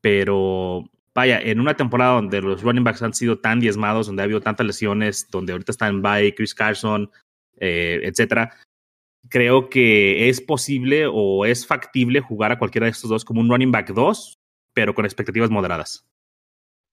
Pero 0.00 0.90
vaya, 1.14 1.40
en 1.40 1.60
una 1.60 1.76
temporada 1.76 2.14
donde 2.14 2.42
los 2.42 2.62
running 2.62 2.84
backs 2.84 3.02
han 3.02 3.14
sido 3.14 3.38
tan 3.38 3.60
diezmados, 3.60 4.08
donde 4.08 4.22
ha 4.22 4.24
habido 4.24 4.40
tantas 4.40 4.66
lesiones, 4.66 5.28
donde 5.30 5.52
ahorita 5.52 5.70
están 5.70 6.02
by 6.02 6.34
Chris 6.34 6.54
Carson, 6.54 7.10
eh, 7.58 8.00
etcétera, 8.02 8.56
creo 9.28 9.70
que 9.70 10.28
es 10.28 10.40
posible 10.40 11.06
o 11.06 11.44
es 11.46 11.66
factible 11.66 12.20
jugar 12.20 12.50
a 12.50 12.58
cualquiera 12.58 12.86
de 12.86 12.90
estos 12.90 13.08
dos 13.08 13.24
como 13.24 13.40
un 13.40 13.48
running 13.48 13.70
back 13.70 13.92
2, 13.92 14.38
pero 14.74 14.94
con 14.94 15.04
expectativas 15.04 15.50
moderadas. 15.50 16.04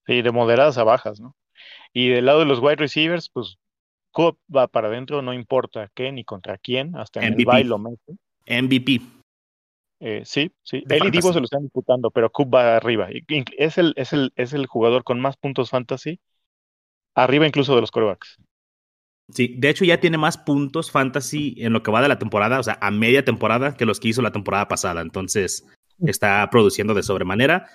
Sí, 0.06 0.22
de 0.22 0.30
moderadas 0.30 0.78
a 0.78 0.84
bajas, 0.84 1.20
¿no? 1.20 1.34
Y 1.92 2.08
del 2.08 2.26
lado 2.26 2.40
de 2.40 2.46
los 2.46 2.60
wide 2.60 2.76
receivers, 2.76 3.28
pues 3.28 3.58
Cobb 4.12 4.38
va 4.54 4.68
para 4.68 4.88
adentro, 4.88 5.22
no 5.22 5.32
importa 5.32 5.90
qué 5.94 6.12
ni 6.12 6.24
contra 6.24 6.58
quién, 6.58 6.96
hasta 6.96 7.20
en 7.20 7.34
MVP. 7.34 7.60
el 7.60 7.68
lo 7.68 7.78
mete. 7.78 8.16
MVP. 8.46 9.00
Eh, 10.00 10.22
sí, 10.24 10.50
sí. 10.62 10.82
Él 10.88 11.06
y 11.06 11.10
Divo 11.10 11.32
se 11.32 11.40
lo 11.40 11.44
están 11.44 11.62
disputando, 11.62 12.10
pero 12.10 12.30
Cobb 12.30 12.54
va 12.54 12.76
arriba. 12.76 13.08
Es 13.56 13.78
el, 13.78 13.92
es, 13.96 14.12
el, 14.12 14.32
es 14.36 14.52
el 14.52 14.66
jugador 14.66 15.04
con 15.04 15.20
más 15.20 15.36
puntos 15.36 15.70
fantasy, 15.70 16.20
arriba 17.14 17.46
incluso 17.46 17.74
de 17.74 17.82
los 17.82 17.90
corebacks. 17.90 18.38
Sí, 19.32 19.54
de 19.58 19.68
hecho 19.68 19.84
ya 19.84 20.00
tiene 20.00 20.18
más 20.18 20.38
puntos 20.38 20.90
fantasy 20.90 21.54
en 21.58 21.72
lo 21.72 21.82
que 21.82 21.90
va 21.90 22.02
de 22.02 22.08
la 22.08 22.18
temporada, 22.18 22.58
o 22.58 22.62
sea, 22.62 22.78
a 22.80 22.90
media 22.90 23.24
temporada 23.24 23.76
que 23.76 23.86
los 23.86 24.00
que 24.00 24.08
hizo 24.08 24.22
la 24.22 24.32
temporada 24.32 24.66
pasada. 24.66 25.02
Entonces, 25.02 25.66
está 26.00 26.48
produciendo 26.50 26.94
de 26.94 27.02
sobremanera 27.02 27.70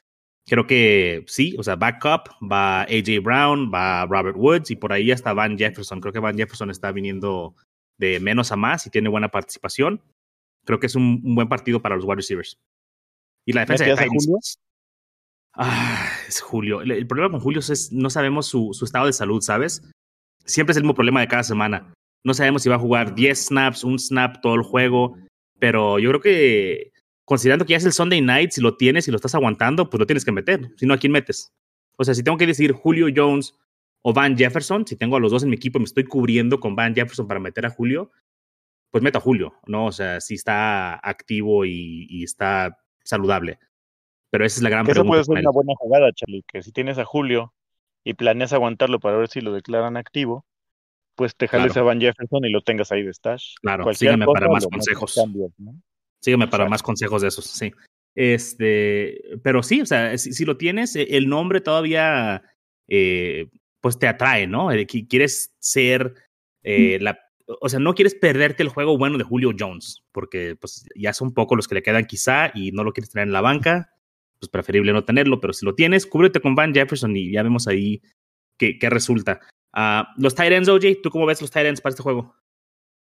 creo 0.47 0.67
que 0.67 1.23
sí, 1.27 1.55
o 1.57 1.63
sea, 1.63 1.75
backup, 1.75 2.29
va 2.41 2.83
AJ 2.83 3.21
Brown, 3.21 3.71
va 3.73 4.05
Robert 4.05 4.37
Woods 4.37 4.71
y 4.71 4.75
por 4.75 4.93
ahí 4.93 5.11
hasta 5.11 5.33
Van 5.33 5.57
Jefferson. 5.57 5.99
Creo 5.99 6.13
que 6.13 6.19
Van 6.19 6.37
Jefferson 6.37 6.69
está 6.69 6.91
viniendo 6.91 7.55
de 7.97 8.19
menos 8.19 8.51
a 8.51 8.55
más 8.55 8.85
y 8.85 8.89
tiene 8.89 9.09
buena 9.09 9.29
participación. 9.29 10.01
Creo 10.65 10.79
que 10.79 10.87
es 10.87 10.95
un, 10.95 11.35
buen 11.35 11.49
partido 11.49 11.81
para 11.81 11.95
los 11.95 12.05
wide 12.05 12.17
receivers. 12.17 12.57
Y 13.45 13.53
la 13.53 13.61
defensa 13.61 13.85
de 13.85 13.95
Julio? 14.07 14.39
Ah, 15.53 16.09
es 16.27 16.41
Julio. 16.41 16.81
El, 16.81 17.07
problema 17.07 17.31
con 17.31 17.39
Julio 17.39 17.59
es 17.59 17.91
no 17.91 18.09
sabemos 18.09 18.47
su, 18.47 18.71
su 18.73 18.85
estado 18.85 19.05
de 19.05 19.13
salud, 19.13 19.41
¿sabes? 19.41 19.83
Siempre 20.45 20.71
es 20.71 20.77
el 20.77 20.83
mismo 20.83 20.95
problema 20.95 21.21
de 21.21 21.27
cada 21.27 21.43
semana. 21.43 21.93
No 22.23 22.33
sabemos 22.33 22.63
si 22.63 22.69
va 22.69 22.75
a 22.75 22.79
jugar 22.79 23.15
10 23.15 23.47
snaps, 23.47 23.83
un 23.83 23.99
snap 23.99 24.41
todo 24.41 24.55
el 24.55 24.63
juego, 24.63 25.17
pero 25.59 25.99
yo 25.99 26.09
creo 26.09 26.21
que 26.21 26.91
considerando 27.25 27.65
que 27.65 27.71
ya 27.71 27.77
es 27.77 27.85
el 27.85 27.91
Sunday 27.91 28.21
night, 28.21 28.51
si 28.51 28.61
lo 28.61 28.77
tienes 28.77 29.07
y 29.07 29.11
lo 29.11 29.17
estás 29.17 29.35
aguantando, 29.35 29.89
pues 29.89 29.99
lo 29.99 30.05
tienes 30.05 30.23
que 30.23 30.31
meter. 30.31 30.71
Si 30.77 30.85
no, 30.85 30.93
¿a 30.93 30.97
quién 30.97 31.11
metes? 31.11 31.53
O 31.97 32.03
sea, 32.03 32.13
si 32.13 32.23
tengo 32.23 32.37
que 32.37 32.47
decir 32.47 32.71
Julio 32.71 33.07
Jones 33.13 33.57
o 34.01 34.13
Van 34.13 34.37
Jefferson, 34.37 34.85
si 34.85 34.95
tengo 34.95 35.17
a 35.17 35.19
los 35.19 35.31
dos 35.31 35.43
en 35.43 35.49
mi 35.49 35.55
equipo 35.55 35.79
y 35.79 35.81
me 35.81 35.85
estoy 35.85 36.05
cubriendo 36.05 36.59
con 36.59 36.75
Van 36.75 36.93
Jefferson 36.93 37.27
para 37.27 37.39
meter 37.39 37.65
a 37.65 37.69
Julio, 37.71 38.11
pues 38.91 39.03
meto 39.03 39.17
a 39.17 39.21
Julio, 39.21 39.53
¿no? 39.65 39.87
O 39.87 39.91
sea, 39.91 40.21
si 40.21 40.35
está 40.35 40.95
activo 40.95 41.65
y, 41.65 42.23
está 42.23 42.77
saludable. 43.03 43.59
Pero 44.29 44.45
esa 44.45 44.59
es 44.59 44.63
la 44.63 44.69
gran 44.69 44.85
pregunta. 44.85 45.01
Eso 45.01 45.07
puede 45.07 45.23
ser 45.23 45.37
una 45.39 45.51
buena 45.51 45.73
jugada, 45.77 46.11
Charlie, 46.13 46.43
que 46.47 46.61
si 46.61 46.71
tienes 46.71 46.97
a 46.97 47.05
Julio 47.05 47.53
y 48.03 48.13
planeas 48.13 48.53
aguantarlo 48.53 48.99
para 48.99 49.17
ver 49.17 49.27
si 49.27 49.41
lo 49.41 49.51
declaran 49.53 49.97
activo, 49.97 50.45
pues 51.15 51.35
te 51.35 51.47
jales 51.47 51.75
a 51.75 51.81
Van 51.81 51.99
Jefferson 51.99 52.45
y 52.45 52.51
lo 52.51 52.61
tengas 52.61 52.91
ahí 52.91 53.03
de 53.03 53.13
stash. 53.13 53.55
Claro, 53.61 53.91
sígueme 53.93 54.25
para 54.25 54.47
más 54.47 54.67
consejos. 54.67 55.19
Sígueme 56.25 56.47
para 56.47 56.67
más 56.67 56.81
consejos 56.81 57.21
de 57.21 57.27
esos, 57.27 57.45
sí. 57.45 57.71
Este, 58.15 59.21
pero 59.43 59.61
sí, 59.61 59.81
o 59.81 59.85
sea, 59.85 60.17
si, 60.17 60.43
lo 60.43 60.57
tienes, 60.57 60.95
e, 60.95 61.03
el 61.17 61.29
nombre 61.29 61.61
todavía, 61.61 62.41
eh, 62.87 63.51
pues 63.79 63.99
te 63.99 64.07
atrae, 64.07 64.47
¿no? 64.47 64.69
Quieres 65.07 65.53
ser 65.59 66.15
eh, 66.63 66.97
la, 66.99 67.19
o 67.61 67.69
sea, 67.69 67.79
no 67.79 67.93
quieres 67.93 68.15
perderte 68.15 68.63
el 68.63 68.69
juego 68.69 68.97
bueno 68.97 69.19
de 69.19 69.23
Julio 69.23 69.51
Jones, 69.55 70.03
porque 70.11 70.55
pues 70.55 70.87
ya 70.95 71.13
son 71.13 71.31
pocos 71.31 71.55
los 71.55 71.67
que 71.67 71.75
le 71.75 71.83
quedan 71.83 72.05
quizá 72.05 72.49
y 72.55 72.71
no 72.71 72.83
lo 72.83 72.91
quieres 72.91 73.11
tener 73.11 73.27
en 73.27 73.33
la 73.33 73.41
banca, 73.41 73.93
pues 74.39 74.49
preferible 74.49 74.93
no 74.93 75.05
tenerlo, 75.05 75.39
pero 75.39 75.53
si 75.53 75.63
lo 75.63 75.75
tienes, 75.75 76.07
cúbrete 76.07 76.41
con 76.41 76.55
Van 76.55 76.73
Jefferson 76.73 77.15
y 77.15 77.33
ya 77.33 77.43
vemos 77.43 77.67
ahí 77.67 78.01
qué, 78.57 78.79
qué 78.79 78.89
resulta. 78.89 79.41
Uh, 79.77 80.09
los 80.17 80.33
Titans, 80.33 80.69
OJ, 80.69 81.03
¿tú 81.03 81.11
cómo 81.11 81.27
ves 81.27 81.39
los 81.39 81.51
Titans 81.51 81.81
para 81.81 81.91
este 81.91 82.01
juego? 82.01 82.33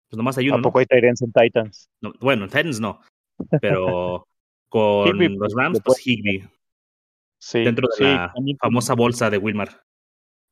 Pues 0.09 0.17
nomás 0.17 0.37
hay 0.37 0.47
uno. 0.47 0.57
Tampoco 0.57 0.79
hay 0.79 0.85
Titans 0.85 1.21
en 1.21 1.31
Titans. 1.31 1.89
bueno, 2.19 2.45
en 2.45 2.49
Titans 2.49 2.79
no, 2.79 3.01
pero 3.61 4.27
con 4.69 5.17
los 5.17 5.53
Rams, 5.53 5.81
pues 5.83 6.05
Higby. 6.05 6.47
Sí, 7.39 7.63
dentro 7.63 7.87
de 7.97 8.05
la 8.05 8.33
famosa 8.59 8.95
bolsa 8.95 9.29
de 9.29 9.37
Wilmar. 9.37 9.83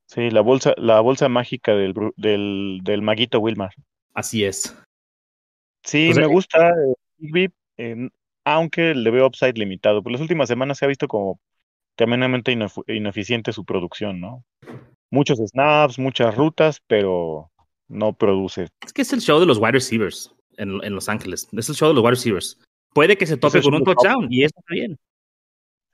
Sí, 0.07 0.29
la 0.29 0.41
bolsa, 0.41 0.73
la 0.77 0.99
bolsa 0.99 1.29
mágica 1.29 1.73
del, 1.73 1.93
del, 2.15 2.81
del 2.83 3.01
maguito 3.01 3.39
Wilmar. 3.39 3.71
Así 4.13 4.43
es. 4.45 4.77
Sí, 5.83 6.11
me 6.15 6.27
gusta 6.27 6.73
Higby, 7.17 7.51
aunque 8.43 8.93
le 8.93 9.09
veo 9.09 9.27
upside 9.27 9.57
limitado. 9.57 10.03
Por 10.03 10.11
las 10.11 10.21
últimas 10.21 10.47
semanas 10.47 10.77
se 10.77 10.85
ha 10.85 10.87
visto 10.87 11.07
como 11.07 11.39
tremendamente 11.95 12.55
ineficiente 12.87 13.51
su 13.51 13.65
producción, 13.65 14.19
¿no? 14.19 14.43
Muchos 15.09 15.39
snaps, 15.39 15.97
muchas 15.97 16.35
rutas, 16.35 16.81
pero 16.87 17.51
no 17.87 18.13
produce. 18.13 18.67
Es 18.85 18.93
que 18.93 19.01
es 19.01 19.13
el 19.13 19.21
show 19.21 19.39
de 19.39 19.45
los 19.45 19.57
wide 19.57 19.73
receivers 19.73 20.33
en, 20.57 20.83
en 20.83 20.95
Los 20.95 21.09
Ángeles. 21.09 21.47
Es 21.51 21.69
el 21.69 21.75
show 21.75 21.89
de 21.89 21.95
los 21.95 22.03
wide 22.03 22.11
receivers. 22.11 22.59
Puede 22.93 23.17
que 23.17 23.25
se 23.25 23.37
tope 23.37 23.61
con 23.61 23.75
un 23.75 23.83
touchdown 23.83 24.27
y 24.29 24.43
eso 24.43 24.55
está 24.57 24.73
bien. 24.73 24.97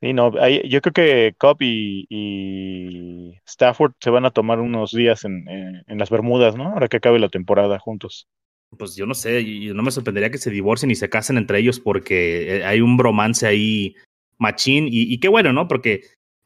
Sí, 0.02 0.14
no, 0.14 0.32
yo 0.64 0.82
creo 0.82 0.94
que 0.94 1.36
Cobb 1.38 1.58
y, 1.62 3.34
Stafford 3.46 3.94
se 4.00 4.10
van 4.10 4.26
a 4.26 4.32
tomar 4.32 4.60
unos 4.60 4.92
días 4.92 5.26
en, 5.26 5.48
en, 5.48 5.98
las 5.98 6.10
Bermudas, 6.10 6.56
¿no? 6.56 6.70
Ahora 6.70 6.88
que 6.88 6.98
acabe 6.98 7.20
la 7.20 7.30
temporada 7.30 7.78
juntos. 7.78 8.28
Pues 8.78 8.96
yo 8.96 9.06
no 9.06 9.14
sé, 9.14 9.44
yo 9.62 9.74
no 9.74 9.84
me 9.84 9.92
sorprendería 9.92 10.32
que 10.32 10.38
se 10.40 10.50
divorcien 10.50 10.90
y 10.90 10.96
se 10.96 11.10
casen 11.10 11.38
entre 11.38 11.60
ellos 11.60 11.80
porque 11.80 12.58
eh, 12.58 12.66
hay 12.66 12.82
un 12.82 12.98
bromance 12.98 13.46
ahí 13.46 13.96
machín 14.40 14.88
y, 14.88 15.14
y 15.14 15.20
qué 15.20 15.28
bueno, 15.28 15.54
¿no? 15.54 15.68
Porque 15.68 16.02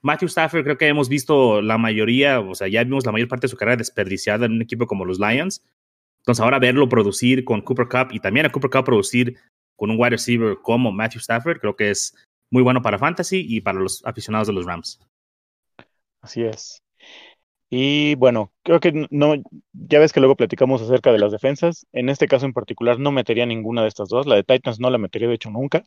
Matthew 0.06 0.28
Stafford 0.28 0.64
creo 0.64 0.78
que 0.78 0.88
hemos 0.88 1.10
visto 1.10 1.64
la 1.64 1.80
mayoría, 1.80 2.40
o 2.40 2.54
sea, 2.54 2.68
ya 2.68 2.84
vimos 2.84 3.08
la 3.08 3.12
mayor 3.12 3.28
parte 3.28 3.46
de 3.46 3.50
su 3.50 3.58
carrera 3.58 3.78
desperdiciada 3.78 4.46
en 4.46 4.52
un 4.52 4.62
equipo 4.62 4.86
como 4.86 5.04
los 5.04 5.20
Lions. 5.20 5.66
Entonces 6.20 6.44
ahora 6.44 6.60
verlo 6.60 6.88
producir 6.88 7.44
con 7.44 7.62
Cooper 7.62 7.88
Cup 7.88 8.10
y 8.12 8.20
también 8.20 8.46
a 8.46 8.52
Cooper 8.52 8.70
Cup 8.70 8.84
producir 8.86 9.36
con 9.76 9.90
un 9.90 10.00
wide 10.00 10.12
receiver 10.12 10.58
como 10.62 10.92
Matthew 10.92 11.22
Stafford, 11.22 11.58
creo 11.60 11.76
que 11.76 11.90
es 11.90 12.16
muy 12.52 12.62
bueno 12.62 12.84
para 12.84 13.00
fantasy 13.00 13.48
y 13.50 13.62
para 13.62 13.80
los 13.80 14.06
aficionados 14.06 14.46
de 14.46 14.54
los 14.54 14.68
Rams. 14.68 15.00
Así 16.22 16.44
es. 16.44 16.84
Y 17.72 18.14
bueno, 18.14 18.54
creo 18.62 18.80
que 18.80 19.08
no, 19.10 19.34
ya 19.74 19.98
ves 19.98 20.14
que 20.14 20.20
luego 20.20 20.36
platicamos 20.36 20.84
acerca 20.84 21.12
de 21.12 21.18
las 21.18 21.32
defensas. 21.32 21.88
En 21.94 22.10
este 22.10 22.28
caso 22.28 22.46
en 22.46 22.54
particular 22.54 23.00
no 23.00 23.12
metería 23.12 23.48
ninguna 23.48 23.82
de 23.82 23.88
estas 23.88 24.10
dos. 24.10 24.28
La 24.28 24.36
de 24.36 24.44
Titans 24.44 24.80
no 24.80 24.92
la 24.92 25.00
metería 25.00 25.28
de 25.28 25.34
hecho 25.34 25.50
nunca. 25.50 25.84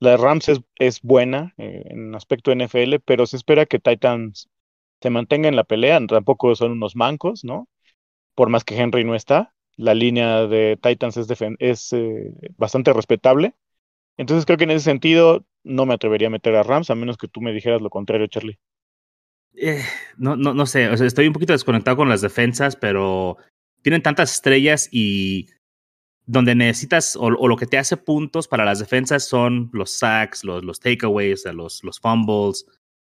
La 0.00 0.16
Rams 0.16 0.48
es, 0.48 0.60
es 0.78 1.00
buena 1.02 1.54
eh, 1.56 1.82
en 1.86 2.14
aspecto 2.14 2.52
NFL, 2.52 2.96
pero 3.04 3.26
se 3.26 3.36
espera 3.36 3.66
que 3.66 3.78
Titans 3.78 4.48
se 5.00 5.10
mantenga 5.10 5.48
en 5.48 5.56
la 5.56 5.64
pelea. 5.64 6.04
Tampoco 6.06 6.54
son 6.54 6.72
unos 6.72 6.96
mancos, 6.96 7.44
¿no? 7.44 7.68
Por 8.34 8.48
más 8.48 8.64
que 8.64 8.76
Henry 8.76 9.04
no 9.04 9.14
está 9.14 9.54
la 9.76 9.94
línea 9.94 10.46
de 10.46 10.78
Titans 10.80 11.16
es, 11.16 11.28
es 11.58 11.92
eh, 11.92 12.32
bastante 12.56 12.92
respetable. 12.92 13.54
Entonces 14.16 14.46
creo 14.46 14.58
que 14.58 14.64
en 14.64 14.70
ese 14.70 14.84
sentido 14.84 15.44
no 15.64 15.86
me 15.86 15.94
atrevería 15.94 16.28
a 16.28 16.30
meter 16.30 16.54
a 16.54 16.62
Rams, 16.62 16.90
a 16.90 16.94
menos 16.94 17.16
que 17.16 17.28
tú 17.28 17.40
me 17.40 17.52
dijeras 17.52 17.80
lo 17.80 17.90
contrario, 17.90 18.26
Charlie. 18.26 18.58
Eh, 19.56 19.82
no, 20.16 20.36
no, 20.36 20.54
no 20.54 20.66
sé, 20.66 20.92
estoy 20.92 21.26
un 21.26 21.32
poquito 21.32 21.52
desconectado 21.52 21.96
con 21.96 22.08
las 22.08 22.20
defensas, 22.20 22.76
pero 22.76 23.36
tienen 23.82 24.02
tantas 24.02 24.32
estrellas 24.32 24.88
y 24.92 25.48
donde 26.26 26.54
necesitas 26.54 27.16
o, 27.16 27.30
lo 27.30 27.56
que 27.56 27.66
te 27.66 27.78
hace 27.78 27.96
puntos 27.96 28.48
para 28.48 28.64
las 28.64 28.78
defensas 28.78 29.26
son 29.28 29.70
los 29.72 29.90
sacks, 29.90 30.44
los, 30.44 30.80
takeaways, 30.80 31.44
los, 31.52 31.82
fumbles, 32.00 32.66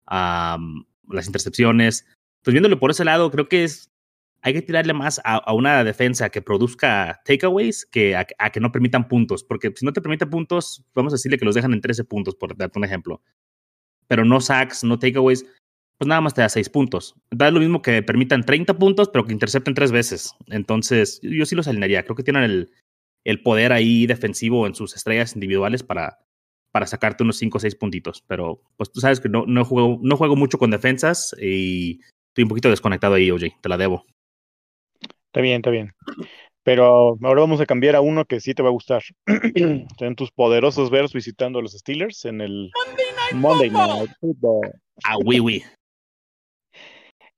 las 0.07 1.25
intercepciones. 1.25 2.05
Pues 2.43 2.53
viéndolo 2.53 2.79
por 2.79 2.91
ese 2.91 3.05
lado, 3.05 3.31
creo 3.31 3.49
que 3.49 3.63
es 3.63 3.89
hay 4.41 4.53
que 4.53 4.61
tirarle 4.61 4.93
más 4.93 5.19
a, 5.25 5.53
una 5.53 5.83
defensa 5.83 6.29
que 6.29 6.41
produzca 6.41 7.21
takeaways 7.25 7.85
que 7.85 8.15
a, 8.15 8.25
que 8.25 8.59
no 8.59 8.71
permitan 8.71 9.07
puntos, 9.07 9.43
porque 9.43 9.73
si 9.75 9.85
no 9.85 9.91
te 9.91 10.01
permite 10.01 10.25
puntos, 10.27 10.85
vamos 10.93 11.13
a 11.13 11.15
decirle 11.15 11.37
que 11.37 11.45
los 11.45 11.55
dejan 11.55 11.73
en 11.73 11.81
13 11.81 12.05
puntos, 12.05 12.35
por 12.35 12.55
darte 12.55 12.79
un 12.79 12.85
ejemplo. 12.85 13.21
Pero 14.07 14.23
no 14.23 14.39
sacks, 14.39 14.83
no 14.83 14.97
takeaways, 14.97 15.45
pues 15.97 16.07
nada 16.07 16.21
más 16.21 16.33
te 16.33 16.41
da 16.41 16.49
6 16.49 16.69
puntos. 16.69 17.15
Da 17.31 17.51
lo 17.51 17.59
mismo 17.59 17.81
que 17.81 18.01
permitan 18.01 18.45
30 18.45 18.77
puntos, 18.77 19.09
pero 19.09 19.25
que 19.25 19.33
intercepten 19.33 19.73
tres 19.73 19.91
veces. 19.91 20.33
Entonces, 20.47 21.19
yo 21.21 21.45
sí 21.45 21.55
los 21.55 21.67
alinearía. 21.67 22.03
Creo 22.03 22.15
que 22.15 22.23
tienen 22.23 22.43
el, 22.43 22.71
el 23.25 23.41
poder 23.41 23.71
ahí 23.71 24.05
defensivo 24.05 24.67
en 24.67 24.75
sus 24.75 24.95
estrellas 24.95 25.33
individuales 25.35 25.83
para, 25.83 26.19
para 26.71 26.87
sacarte 26.87 27.23
unos 27.23 27.37
5 27.37 27.57
o 27.57 27.61
6 27.61 27.75
puntitos. 27.75 28.23
Pero, 28.27 28.61
pues 28.77 28.91
tú 28.91 28.99
sabes 28.99 29.19
que 29.19 29.29
no, 29.29 29.45
no, 29.45 29.65
juego, 29.65 29.99
no 30.01 30.17
juego 30.17 30.35
mucho 30.35 30.57
con 30.57 30.71
defensas 30.71 31.35
y 31.39 31.99
estoy 32.29 32.43
un 32.43 32.49
poquito 32.49 32.69
desconectado 32.69 33.15
ahí, 33.15 33.31
oye, 33.31 33.55
te 33.61 33.69
la 33.69 33.77
debo. 33.77 34.05
Está 35.27 35.41
bien, 35.41 35.57
está 35.57 35.69
bien. 35.69 35.93
Pero 36.63 37.17
ahora 37.23 37.41
vamos 37.41 37.61
a 37.61 37.65
cambiar 37.65 37.95
a 37.95 38.01
uno 38.01 38.25
que 38.25 38.39
sí 38.39 38.53
te 38.53 38.63
va 38.63 38.69
a 38.69 38.73
gustar. 38.73 39.01
Tienen 39.97 40.15
tus 40.15 40.31
poderosos 40.31 40.89
Bears 40.89 41.13
visitando 41.13 41.59
a 41.59 41.61
los 41.61 41.73
Steelers 41.73 42.25
en 42.25 42.41
el 42.41 42.71
Monday 43.33 43.69
Night, 43.69 44.11
Football. 44.19 44.71
Ah, 45.03 45.17
oui, 45.23 45.39
oui. 45.39 45.63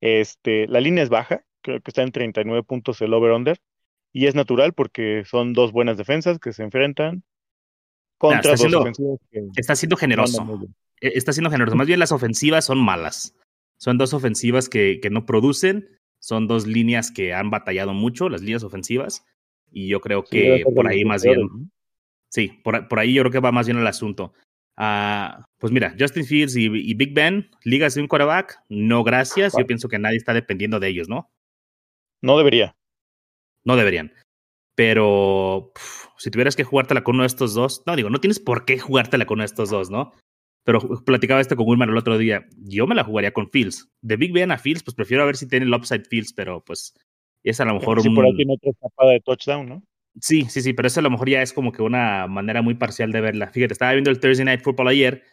Este, 0.00 0.66
la 0.66 0.80
línea 0.80 1.04
es 1.04 1.10
baja, 1.10 1.44
creo 1.62 1.80
que 1.80 1.90
está 1.90 2.02
en 2.02 2.10
39 2.10 2.64
puntos 2.64 3.00
el 3.02 3.14
over-under. 3.14 3.58
Y 4.12 4.26
es 4.26 4.34
natural 4.34 4.74
porque 4.74 5.24
son 5.24 5.52
dos 5.52 5.72
buenas 5.72 5.96
defensas 5.96 6.38
que 6.38 6.52
se 6.52 6.62
enfrentan 6.62 7.22
contra 8.18 8.52
está 8.52 8.68
dos 8.68 8.74
ofensivas 8.74 9.18
Está 9.56 9.74
siendo 9.74 9.96
generoso. 9.96 10.68
E, 11.00 11.12
está 11.14 11.32
siendo 11.32 11.50
generoso. 11.50 11.76
Más 11.76 11.86
bien 11.86 11.98
las 11.98 12.12
ofensivas 12.12 12.64
son 12.64 12.78
malas. 12.78 13.34
Son 13.78 13.98
dos 13.98 14.14
ofensivas 14.14 14.68
que, 14.68 15.00
que 15.00 15.10
no 15.10 15.26
producen 15.26 15.88
son 16.22 16.46
dos 16.46 16.66
líneas 16.66 17.10
que 17.10 17.34
han 17.34 17.50
batallado 17.50 17.92
mucho, 17.92 18.28
las 18.28 18.42
líneas 18.42 18.62
ofensivas, 18.62 19.26
y 19.72 19.88
yo 19.88 20.00
creo 20.00 20.22
que 20.22 20.64
por 20.74 20.86
ahí 20.86 21.04
más 21.04 21.24
bien, 21.24 21.70
sí, 22.30 22.60
por, 22.62 22.86
por, 22.86 23.00
ahí 23.00 23.12
yo 23.12 23.22
creo 23.22 23.32
que 23.32 23.40
va 23.40 23.50
más 23.50 23.66
bien 23.66 23.78
el 23.78 23.86
asunto. 23.86 24.32
Uh, 24.78 25.42
pues 25.58 25.72
mira, 25.72 25.94
Justin 25.98 26.24
Fields 26.24 26.56
y, 26.56 26.94
Big 26.94 27.12
Ben, 27.12 27.50
ligas 27.64 27.94
de 27.94 28.02
un 28.02 28.06
quarterback, 28.06 28.62
no 28.68 29.02
gracias, 29.02 29.54
yo 29.58 29.66
pienso 29.66 29.88
que 29.88 29.98
nadie 29.98 30.16
está 30.16 30.32
dependiendo 30.32 30.78
de 30.78 30.88
ellos, 30.88 31.08
¿no? 31.08 31.28
No 32.22 32.38
debería. 32.38 32.76
No 33.64 33.76
deberían. 33.76 34.12
Pero 34.74 35.72
si 36.16 36.30
tuvieras 36.30 36.56
que 36.56 36.64
jugártela 36.64 37.04
con 37.04 37.16
uno 37.16 37.24
de 37.24 37.28
estos 37.28 37.54
dos, 37.54 37.82
no 37.86 37.94
digo, 37.94 38.10
no 38.10 38.20
tienes 38.20 38.40
por 38.40 38.64
qué 38.64 38.78
jugártela 38.78 39.26
con 39.26 39.36
uno 39.36 39.42
de 39.42 39.46
estos 39.46 39.70
dos, 39.70 39.90
¿no? 39.90 40.12
Pero 40.64 40.80
platicaba 41.04 41.40
esto 41.40 41.56
con 41.56 41.68
Wilman 41.68 41.90
el 41.90 41.96
otro 41.96 42.18
día. 42.18 42.46
Yo 42.56 42.86
me 42.86 42.94
la 42.94 43.04
jugaría 43.04 43.32
con 43.32 43.50
Fields. 43.50 43.90
De 44.00 44.16
Big 44.16 44.32
Ben 44.32 44.50
a 44.50 44.58
Fields, 44.58 44.82
pues 44.82 44.94
prefiero 44.94 45.22
a 45.22 45.26
ver 45.26 45.36
si 45.36 45.48
tiene 45.48 45.66
el 45.66 45.74
upside 45.74 46.04
Fields, 46.04 46.32
pero 46.32 46.64
pues 46.64 46.94
es 47.42 47.60
a 47.60 47.64
lo 47.64 47.74
mejor 47.74 48.00
sí, 48.00 48.10
por 48.10 48.24
ahí 48.24 48.36
tiene 48.36 48.54
otra 48.54 48.70
escapada 48.70 49.10
de 49.10 49.20
touchdown, 49.20 49.68
¿no? 49.68 49.82
Sí, 50.20 50.44
sí, 50.44 50.60
sí, 50.60 50.72
pero 50.72 50.86
eso 50.86 51.00
a 51.00 51.02
lo 51.02 51.10
mejor 51.10 51.28
ya 51.28 51.42
es 51.42 51.52
como 51.52 51.72
que 51.72 51.82
una 51.82 52.26
manera 52.26 52.62
muy 52.62 52.74
parcial 52.74 53.12
de 53.12 53.20
verla. 53.20 53.50
Fíjate, 53.50 53.72
estaba 53.72 53.92
viendo 53.92 54.10
el 54.10 54.20
Thursday 54.20 54.44
Night 54.44 54.62
Football 54.62 54.88
ayer 54.88 55.24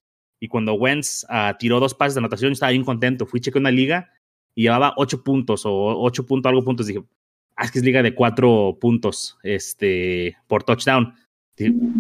y 0.42 0.48
cuando 0.48 0.74
Wentz 0.74 1.26
uh, 1.30 1.56
tiró 1.58 1.80
dos 1.80 1.94
pases 1.94 2.16
de 2.16 2.20
anotación, 2.20 2.54
estaba 2.54 2.72
bien 2.72 2.86
contento. 2.86 3.26
Fui 3.26 3.42
chequear 3.42 3.62
una 3.62 3.72
liga 3.72 4.12
y 4.56 4.64
llevaba 4.64 4.94
ocho 4.98 5.24
puntos 5.24 5.66
o 5.66 5.72
ocho 6.02 6.26
puntos, 6.26 6.50
algo 6.50 6.64
puntos. 6.64 6.88
Dije, 6.88 7.02
ah, 7.02 7.19
es 7.66 7.72
que 7.72 7.80
es 7.80 7.86
liga 7.86 8.02
de 8.02 8.16
cuatro 8.16 8.78
puntos 8.80 9.38
este, 9.44 10.38
por 10.48 10.64
touchdown. 10.64 11.14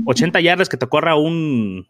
80 0.05 0.39
yardas 0.39 0.69
que 0.69 0.77
te 0.77 0.87
corra 0.87 1.17
un, 1.17 1.85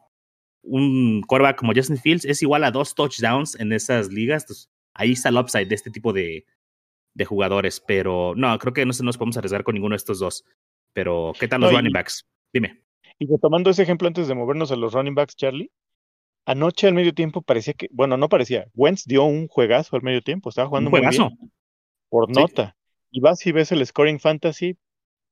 un 0.64 1.22
quarterback 1.28 1.58
como 1.58 1.74
Justin 1.76 1.98
Fields 1.98 2.26
es 2.26 2.42
igual 2.42 2.64
a 2.64 2.72
dos 2.72 2.96
touchdowns 2.96 3.60
en 3.60 3.72
esas 3.74 4.12
ligas. 4.12 4.44
Entonces, 4.44 4.70
ahí 4.94 5.12
está 5.12 5.30
el 5.30 5.38
upside 5.38 5.68
de 5.68 5.76
este 5.76 5.92
tipo 5.92 6.14
de, 6.14 6.46
de 7.14 7.26
jugadores. 7.26 7.80
Pero 7.80 8.34
no, 8.36 8.58
creo 8.58 8.74
que 8.74 8.86
no 8.86 8.94
nos 9.04 9.18
podemos 9.18 9.38
arriesgar 9.38 9.64
con 9.64 9.76
ninguno 9.76 9.94
de 9.94 9.98
estos 9.98 10.20
dos. 10.20 10.46
Pero, 10.94 11.34
¿qué 11.40 11.48
tal 11.48 11.62
los 11.62 11.72
running 11.72 11.94
backs? 11.94 12.26
Dime. 12.52 12.82
Y 13.20 13.28
retomando 13.28 13.70
ese 13.70 13.84
ejemplo 13.84 14.08
antes 14.08 14.28
de 14.28 14.34
movernos 14.34 14.72
a 14.72 14.76
los 14.76 14.94
running 14.94 15.14
backs, 15.14 15.36
Charlie, 15.36 15.72
anoche 16.46 16.88
al 16.88 16.94
medio 16.94 17.14
tiempo 17.14 17.42
parecía 17.42 17.74
que, 17.74 17.88
bueno, 17.92 18.18
no 18.18 18.30
parecía, 18.30 18.68
Wentz 18.74 19.06
dio 19.06 19.26
un 19.26 19.48
juegazo 19.48 19.96
al 19.96 20.02
medio 20.02 20.22
tiempo, 20.22 20.50
estaba 20.50 20.70
jugando 20.70 20.88
un 20.88 20.92
juegazo. 20.92 21.30
por 22.10 22.34
nota. 22.34 22.76
Y 23.12 23.19
vas 23.19 23.45
y 23.45 23.52
ves 23.52 23.72
el 23.72 23.86
scoring 23.86 24.19
fantasy, 24.19 24.78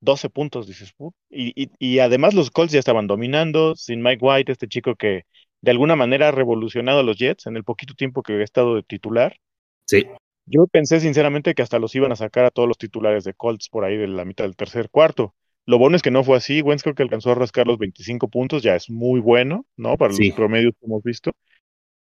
12 0.02 0.30
puntos, 0.30 0.68
dices. 0.68 0.94
Y, 1.30 1.70
y, 1.80 2.00
además 2.00 2.34
los 2.34 2.52
Colts 2.52 2.74
ya 2.74 2.80
estaban 2.80 3.08
dominando, 3.08 3.76
sin 3.76 4.02
Mike 4.02 4.24
White, 4.24 4.52
este 4.52 4.68
chico 4.68 4.96
que 4.96 5.24
de 5.62 5.72
alguna 5.72 5.96
manera 5.96 6.30
ha 6.30 6.32
revolucionado 6.32 7.00
a 7.00 7.04
los 7.04 7.18
Jets 7.18 7.48
en 7.48 7.58
el 7.58 7.64
poquito 7.64 7.94
tiempo 7.94 8.24
que 8.24 8.34
ha 8.34 8.44
estado 8.44 8.76
de 8.76 8.84
titular. 8.84 9.38
Sí. 9.86 10.06
Yo 10.46 10.68
pensé 10.68 11.00
sinceramente 11.00 11.56
que 11.56 11.62
hasta 11.62 11.80
los 11.80 11.94
iban 11.96 12.12
a 12.12 12.16
sacar 12.16 12.46
a 12.46 12.52
todos 12.52 12.68
los 12.68 12.78
titulares 12.78 13.24
de 13.24 13.34
Colts 13.34 13.70
por 13.70 13.84
ahí 13.84 13.98
de 13.98 14.08
la 14.08 14.24
mitad 14.24 14.46
del 14.46 14.56
tercer 14.56 14.90
cuarto. 14.90 15.34
Lo 15.66 15.78
bueno 15.78 15.98
es 15.98 16.02
que 16.02 16.12
no 16.12 16.24
fue 16.24 16.38
así. 16.38 16.62
Wentz 16.62 16.84
creo 16.84 16.96
que 16.96 17.04
alcanzó 17.04 17.32
a 17.32 17.36
rascar 17.36 17.68
los 17.68 17.78
25 17.78 18.30
puntos, 18.30 18.64
ya 18.64 18.76
es 18.76 18.90
muy 18.90 19.20
bueno, 19.20 19.66
¿no? 19.76 19.98
Para 19.98 20.14
los 20.14 20.34
promedios 20.34 20.74
que 20.80 20.86
hemos 20.86 21.04
visto. 21.04 21.34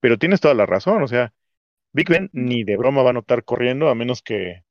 Pero 0.00 0.18
tienes 0.18 0.40
toda 0.40 0.54
la 0.54 0.66
razón, 0.66 1.02
o 1.02 1.08
sea, 1.08 1.32
Big 1.92 2.08
Ben 2.08 2.28
ni 2.32 2.64
de 2.64 2.76
broma 2.76 3.02
va 3.02 3.10
a 3.10 3.14
notar 3.14 3.44
corriendo 3.44 3.88
a 3.88 3.94
menos 3.94 4.20
que 4.20 4.64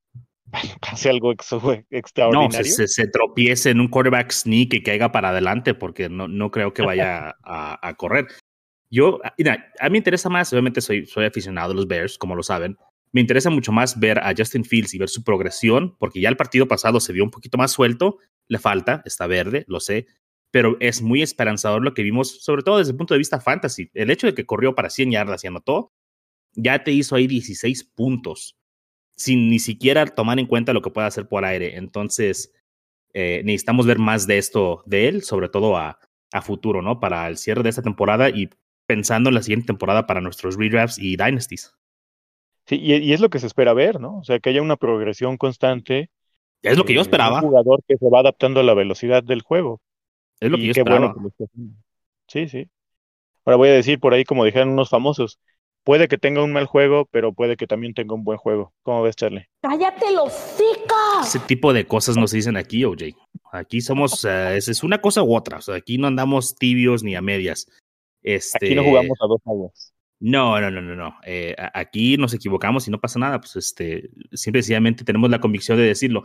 pase 0.52 1.10
algo 1.10 1.32
extraordinario. 1.32 2.58
No, 2.58 2.64
se, 2.64 2.88
se, 2.88 3.08
tropiece 3.08 3.70
en 3.70 3.80
un 3.80 3.88
quarterback 3.88 4.32
sneak 4.32 4.74
y 4.74 4.84
caiga 4.84 5.12
para 5.12 5.30
adelante 5.30 5.74
porque 5.74 6.10
no, 6.10 6.28
no 6.28 6.52
creo 6.52 6.74
que 6.74 6.82
vaya 6.82 7.36
a, 7.44 7.94
correr. 7.98 8.28
Yo, 8.90 9.20
mira, 9.38 9.72
a 9.80 9.86
mí 9.86 9.94
me 9.94 9.98
interesa 9.98 10.30
más, 10.30 10.52
obviamente 10.54 10.82
soy, 10.82 11.06
soy 11.06 11.26
aficionado 11.26 11.72
a 11.72 11.76
los 11.76 11.88
Bears, 11.88 12.18
como 12.18 12.36
lo 12.36 12.44
saben, 12.44 12.78
me 13.12 13.22
interesa 13.22 13.50
mucho 13.50 13.72
más 13.72 14.00
ver 14.00 14.20
a 14.20 14.34
Justin 14.36 14.66
Fields 14.66 14.94
y 14.94 14.98
ver 14.98 15.10
su 15.10 15.24
progresión, 15.24 15.96
porque 16.00 16.20
ya 16.20 16.30
el 16.30 16.38
partido 16.38 16.68
pasado 16.68 17.00
se 17.00 17.14
vio 17.14 17.24
un 17.24 17.30
poquito 17.30 17.58
más 17.58 17.72
suelto, 17.72 18.18
le 18.48 18.58
falta, 18.60 19.02
está 19.06 19.28
verde, 19.28 19.66
lo 19.68 19.80
sé, 19.80 20.08
pero 20.52 20.78
es 20.80 21.02
muy 21.02 21.22
esperanzador 21.22 21.84
lo 21.84 21.94
que 21.94 22.04
vimos, 22.04 22.44
sobre 22.44 22.64
todo 22.64 22.80
desde 22.80 22.92
el 22.92 22.98
punto 22.98 23.14
de 23.14 23.20
vista 23.20 23.40
fantasy. 23.40 23.90
El 23.94 24.10
hecho 24.10 24.28
de 24.28 24.34
que 24.34 24.46
corrió 24.46 24.76
para 24.76 24.90
100 24.90 25.12
yardas 25.12 25.44
y 25.44 25.48
anotó, 25.48 25.92
ya 26.54 26.84
te 26.84 26.92
hizo 26.92 27.16
ahí 27.16 27.28
16 27.28 27.84
puntos, 27.96 28.58
sin 29.16 29.50
ni 29.50 29.60
siquiera 29.60 30.06
tomar 30.06 30.40
en 30.40 30.48
cuenta 30.48 30.74
lo 30.74 30.82
que 30.82 30.90
puede 30.90 31.08
hacer 31.08 31.28
por 31.28 31.46
aire. 31.46 31.78
Entonces, 31.78 32.54
eh, 33.14 33.42
necesitamos 33.46 33.86
ver 33.86 34.00
más 34.00 34.28
de 34.28 34.38
esto 34.38 34.84
de 34.86 35.08
él, 35.08 35.24
sobre 35.24 35.50
todo 35.50 35.78
a, 35.78 36.00
a 36.32 36.42
futuro, 36.42 36.82
¿no? 36.82 37.00
Para 37.00 37.28
el 37.28 37.38
cierre 37.38 37.64
de 37.64 37.70
esta 37.70 37.82
temporada 37.82 38.30
y 38.30 38.50
pensando 38.86 39.30
en 39.30 39.36
la 39.36 39.44
siguiente 39.44 39.68
temporada 39.68 40.08
para 40.08 40.22
nuestros 40.22 40.58
redrafts 40.58 40.98
y 41.00 41.16
dynasties. 41.16 41.74
Sí, 42.66 42.80
y, 42.82 43.14
es 43.14 43.20
lo 43.20 43.30
que 43.30 43.40
se 43.40 43.48
espera 43.48 43.74
ver, 43.74 44.00
¿no? 44.00 44.20
O 44.20 44.24
sea, 44.24 44.40
que 44.40 44.50
haya 44.50 44.62
una 44.62 44.78
progresión 44.78 45.38
constante. 45.38 46.10
Es 46.62 46.78
lo 46.78 46.86
que 46.86 46.94
yo 46.94 47.02
esperaba. 47.02 47.42
Un 47.42 47.50
jugador 47.50 47.84
que 47.88 47.98
se 47.98 48.10
va 48.10 48.20
adaptando 48.20 48.62
a 48.62 48.64
la 48.64 48.74
velocidad 48.74 49.22
del 49.22 49.42
juego. 49.42 49.82
Es 50.40 50.50
lo 50.50 50.58
que 50.58 50.66
yo 50.66 50.72
esperaba. 50.72 51.14
sí, 52.28 52.48
sí. 52.48 52.70
Ahora 53.46 53.58
voy 53.58 53.70
a 53.70 53.74
decir 53.74 54.00
por 54.00 54.14
ahí, 54.14 54.24
como 54.24 54.46
dijeron 54.46 54.70
unos 54.70 54.90
famosos, 54.90 55.40
puede 55.84 56.08
que 56.08 56.18
tenga 56.18 56.44
un 56.44 56.54
mal 56.54 56.66
juego, 56.66 57.08
pero 57.12 57.34
puede 57.34 57.58
que 57.58 57.68
también 57.68 57.94
tenga 57.94 58.16
un 58.16 58.24
buen 58.24 58.38
juego. 58.38 58.74
¿Cómo 58.84 59.04
ves, 59.04 59.16
Charlie? 59.16 59.48
¡Cállate 59.62 60.12
los 60.14 60.32
cicos! 60.34 61.28
Ese 61.28 61.40
tipo 61.40 61.74
de 61.74 61.86
cosas 61.86 62.18
nos 62.18 62.32
dicen 62.32 62.58
aquí, 62.58 62.86
OJ. 62.86 63.16
Aquí 63.52 63.82
somos, 63.82 64.24
uh, 64.24 64.54
es, 64.56 64.84
una 64.84 65.02
cosa 65.02 65.24
u 65.24 65.36
otra. 65.36 65.60
O 65.60 65.62
sea, 65.62 65.76
aquí 65.76 65.98
no 65.98 66.08
andamos 66.08 66.56
tibios 66.56 67.04
ni 67.04 67.16
a 67.16 67.22
medias. 67.22 67.68
Este... 68.22 68.66
Aquí 68.66 68.76
no 68.76 68.84
jugamos 68.84 69.18
a 69.22 69.28
dos 69.28 69.42
aguas. 69.46 69.94
No, 70.20 70.60
no, 70.62 70.72
no, 70.72 70.82
no, 70.82 70.96
no. 70.96 71.16
Eh, 71.26 71.56
aquí 71.74 72.16
nos 72.18 72.34
equivocamos 72.34 72.88
y 72.88 72.92
no 72.92 73.00
pasa 73.00 73.20
nada. 73.20 73.40
Pues 73.40 73.56
este, 73.58 74.10
simplemente 74.32 75.04
tenemos 75.04 75.30
la 75.30 75.42
convicción 75.42 75.78
de 75.78 75.84
decirlo. 75.84 76.24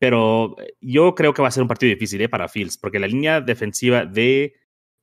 Pero 0.00 0.56
eh, 0.58 0.74
yo 0.80 1.14
creo 1.14 1.34
que 1.34 1.42
va 1.42 1.48
a 1.48 1.52
ser 1.52 1.62
un 1.62 1.68
partido 1.68 1.90
difícil 1.90 2.20
¿eh? 2.22 2.28
para 2.28 2.48
Fields, 2.48 2.78
porque 2.78 2.98
la 2.98 3.06
línea 3.06 3.40
defensiva 3.40 4.06
de 4.06 4.54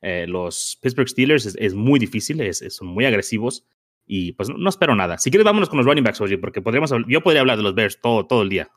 eh, 0.02 0.26
los 0.28 0.78
Pittsburgh 0.82 1.08
Steelers 1.08 1.46
es, 1.46 1.74
muy 1.74 2.00
difícil, 2.00 2.42
es, 2.42 2.64
son 2.70 2.88
muy 2.88 3.06
agresivos 3.06 3.66
y 4.08 4.32
pues 4.32 4.50
no, 4.50 4.70
espero 4.70 4.96
nada. 4.96 5.18
Si 5.18 5.30
quieres, 5.30 5.46
vámonos 5.46 5.70
con 5.70 5.78
los 5.78 5.86
running 5.86 6.04
backs, 6.04 6.22
oye, 6.22 6.38
porque 6.38 6.62
podríamos, 6.62 6.92
yo 7.08 7.22
podría 7.22 7.42
hablar 7.42 7.58
de 7.58 7.64
los 7.64 7.76
Bears 7.76 8.00
todo, 8.02 8.26
todo 8.26 8.42
el 8.42 8.50
día. 8.50 8.70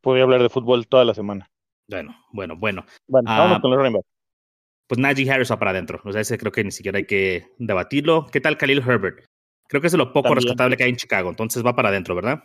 Podría 0.00 0.24
hablar 0.24 0.42
de 0.42 0.48
fútbol 0.48 0.86
toda 0.86 1.04
la 1.04 1.14
semana. 1.14 1.50
Bueno, 1.88 2.16
bueno, 2.32 2.56
bueno. 2.56 2.84
Bueno, 3.08 3.28
vámonos 3.28 3.58
ah, 3.58 3.60
con 3.60 3.70
los 3.70 3.78
running 3.78 3.92
backs 3.94 4.12
pues 4.92 5.00
Najee 5.00 5.30
Harris 5.30 5.50
va 5.50 5.58
para 5.58 5.70
adentro. 5.70 6.02
O 6.04 6.12
sea, 6.12 6.20
ese 6.20 6.36
creo 6.36 6.52
que 6.52 6.62
ni 6.62 6.70
siquiera 6.70 6.98
hay 6.98 7.06
que 7.06 7.46
debatirlo. 7.56 8.26
¿Qué 8.30 8.42
tal 8.42 8.58
Khalil 8.58 8.82
Herbert? 8.86 9.24
Creo 9.66 9.80
que 9.80 9.86
es 9.86 9.94
lo 9.94 10.12
poco 10.12 10.34
rescatable 10.34 10.76
que 10.76 10.84
hay 10.84 10.90
en 10.90 10.96
Chicago, 10.96 11.30
entonces 11.30 11.64
va 11.64 11.74
para 11.74 11.88
adentro, 11.88 12.14
¿verdad? 12.14 12.44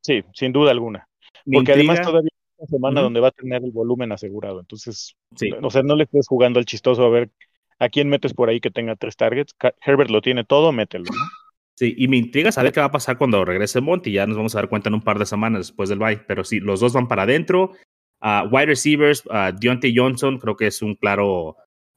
Sí, 0.00 0.24
sin 0.32 0.52
duda 0.52 0.70
alguna. 0.70 1.06
Porque 1.44 1.72
además 1.72 2.00
todavía 2.00 2.30
es 2.32 2.56
una 2.56 2.66
semana 2.66 3.02
donde 3.02 3.20
va 3.20 3.28
a 3.28 3.32
tener 3.32 3.62
el 3.62 3.72
volumen 3.72 4.10
asegurado. 4.10 4.60
Entonces, 4.60 5.16
o 5.60 5.70
sea, 5.70 5.82
no 5.82 5.96
le 5.96 6.04
estés 6.04 6.26
jugando 6.26 6.58
al 6.58 6.64
chistoso 6.64 7.04
a 7.04 7.10
ver 7.10 7.30
a 7.78 7.88
quién 7.88 8.08
metes 8.08 8.34
por 8.34 8.48
ahí 8.48 8.60
que 8.60 8.70
tenga 8.70 8.96
tres 8.96 9.16
targets. 9.16 9.54
Herbert 9.84 10.10
lo 10.10 10.22
tiene 10.22 10.44
todo, 10.44 10.72
mételo, 10.72 11.04
¿no? 11.04 11.24
Sí, 11.78 11.94
y 11.98 12.08
me 12.08 12.16
intriga 12.16 12.50
saber 12.52 12.72
qué 12.72 12.80
va 12.80 12.86
a 12.86 12.90
pasar 12.90 13.18
cuando 13.18 13.44
regrese 13.44 13.82
Monty. 13.82 14.10
Ya 14.12 14.26
nos 14.26 14.36
vamos 14.36 14.54
a 14.54 14.58
dar 14.58 14.68
cuenta 14.68 14.88
en 14.88 14.94
un 14.94 15.02
par 15.02 15.18
de 15.18 15.26
semanas 15.26 15.60
después 15.60 15.90
del 15.90 15.98
bye. 15.98 16.18
Pero 16.26 16.42
sí, 16.42 16.58
los 16.58 16.80
dos 16.80 16.94
van 16.94 17.06
para 17.06 17.24
adentro. 17.24 17.72
Uh, 18.22 18.48
wide 18.50 18.66
receivers, 18.66 19.24
uh, 19.26 19.52
Deontay 19.54 19.94
Johnson, 19.94 20.38
creo 20.38 20.56
que 20.56 20.68
es 20.68 20.80
un 20.80 20.94
claro 20.94 21.56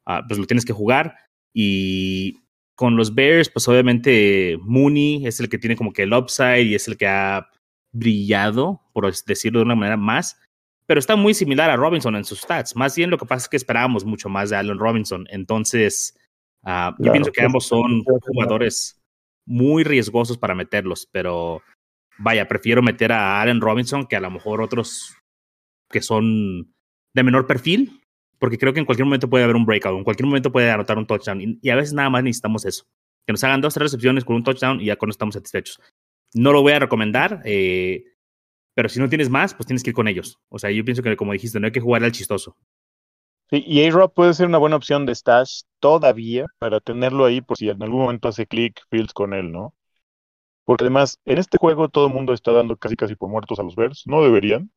Ah, 0.09 0.25
pues 0.27 0.39
lo 0.39 0.47
tienes 0.47 0.65
que 0.65 0.73
jugar. 0.73 1.15
Y 1.53 2.41
con 2.73 2.95
los 2.95 3.13
Bears, 3.13 3.47
pues 3.49 3.67
obviamente 3.67 4.57
Mooney 4.63 5.27
es 5.27 5.39
el 5.39 5.49
que 5.49 5.59
tiene 5.59 5.75
como 5.75 5.93
que 5.93 6.01
el 6.01 6.13
upside 6.13 6.63
y 6.63 6.73
es 6.73 6.87
el 6.87 6.97
que 6.97 7.05
ha 7.05 7.47
brillado, 7.91 8.81
por 8.91 9.13
decirlo 9.25 9.59
de 9.59 9.65
una 9.65 9.75
manera 9.75 9.97
más. 9.97 10.39
Pero 10.89 10.97
está 10.97 11.15
muy 11.15 11.35
similar 11.35 11.69
a 11.69 11.75
Robinson 11.75 12.15
en 12.15 12.25
sus 12.25 12.41
stats. 12.41 12.75
Más 12.75 12.95
bien 12.95 13.11
lo 13.11 13.19
que 13.19 13.27
pasa 13.27 13.43
es 13.43 13.49
que 13.49 13.57
esperábamos 13.57 14.05
mucho 14.05 14.27
más 14.27 14.49
de 14.49 14.55
Allen 14.55 14.79
Robinson. 14.79 15.27
Entonces, 15.29 16.17
ah, 16.63 16.95
yo 16.97 17.11
pienso 17.11 17.31
que 17.31 17.43
ambos 17.43 17.67
son 17.67 18.03
jugadores 18.03 18.99
muy 19.45 19.83
riesgosos 19.83 20.39
para 20.39 20.55
meterlos, 20.55 21.07
pero 21.11 21.61
vaya, 22.17 22.47
prefiero 22.47 22.81
meter 22.81 23.11
a 23.11 23.39
Allen 23.39 23.61
Robinson 23.61 24.07
que 24.07 24.15
a 24.15 24.19
lo 24.19 24.31
mejor 24.31 24.61
otros 24.61 25.15
que 25.91 26.01
son 26.01 26.73
de 27.13 27.23
menor 27.23 27.45
perfil, 27.45 28.01
porque 28.39 28.57
creo 28.57 28.73
que 28.73 28.79
en 28.79 28.87
cualquier 28.87 29.05
momento 29.05 29.29
puede 29.29 29.43
haber 29.43 29.57
un 29.57 29.67
breakout, 29.67 29.95
en 29.95 30.03
cualquier 30.03 30.25
momento 30.25 30.51
puede 30.51 30.71
anotar 30.71 30.97
un 30.97 31.05
touchdown, 31.05 31.59
y, 31.61 31.69
a 31.69 31.75
veces 31.75 31.93
nada 31.93 32.09
más 32.09 32.23
necesitamos 32.23 32.65
eso, 32.65 32.87
que 33.27 33.33
nos 33.33 33.43
hagan 33.43 33.61
dos, 33.61 33.75
tres 33.75 33.91
recepciones 33.91 34.25
con 34.25 34.37
un 34.37 34.43
touchdown 34.43 34.81
y 34.81 34.85
ya 34.85 34.95
con 34.95 35.09
eso 35.09 35.17
estamos 35.17 35.35
satisfechos. 35.35 35.79
No 36.33 36.51
lo 36.51 36.63
voy 36.63 36.73
a 36.73 36.79
recomendar, 36.79 37.43
eh, 37.45 38.05
pero 38.79 38.87
si 38.87 39.01
no 39.01 39.09
tienes 39.09 39.29
más, 39.29 39.53
pues 39.53 39.67
tienes 39.67 39.83
que 39.83 39.89
ir 39.89 39.93
con 39.93 40.07
ellos. 40.07 40.39
O 40.47 40.57
sea, 40.57 40.71
yo 40.71 40.85
pienso 40.85 41.03
que, 41.03 41.17
como 41.17 41.33
dijiste, 41.33 41.59
no 41.59 41.65
hay 41.65 41.73
que 41.73 41.81
jugar 41.81 42.01
al 42.01 42.13
chistoso. 42.13 42.55
Sí, 43.49 43.61
y 43.67 43.83
A-Rob 43.83 44.13
puede 44.13 44.33
ser 44.33 44.47
una 44.47 44.57
buena 44.57 44.77
opción 44.77 45.05
de 45.05 45.13
stash 45.13 45.63
todavía 45.81 46.45
para 46.59 46.79
tenerlo 46.79 47.25
ahí 47.25 47.41
por 47.41 47.57
si 47.57 47.67
en 47.67 47.83
algún 47.83 47.99
momento 47.99 48.29
hace 48.29 48.47
click 48.47 48.79
Fields 48.89 49.11
con 49.11 49.33
él, 49.33 49.51
¿no? 49.51 49.73
Porque 50.63 50.85
además, 50.85 51.19
en 51.25 51.39
este 51.39 51.57
juego 51.57 51.89
todo 51.89 52.07
el 52.07 52.13
mundo 52.13 52.31
está 52.31 52.53
dando 52.53 52.77
casi 52.77 52.95
casi 52.95 53.15
por 53.15 53.27
muertos 53.27 53.59
a 53.59 53.63
los 53.63 53.75
Bears. 53.75 54.03
No 54.05 54.23
deberían, 54.23 54.71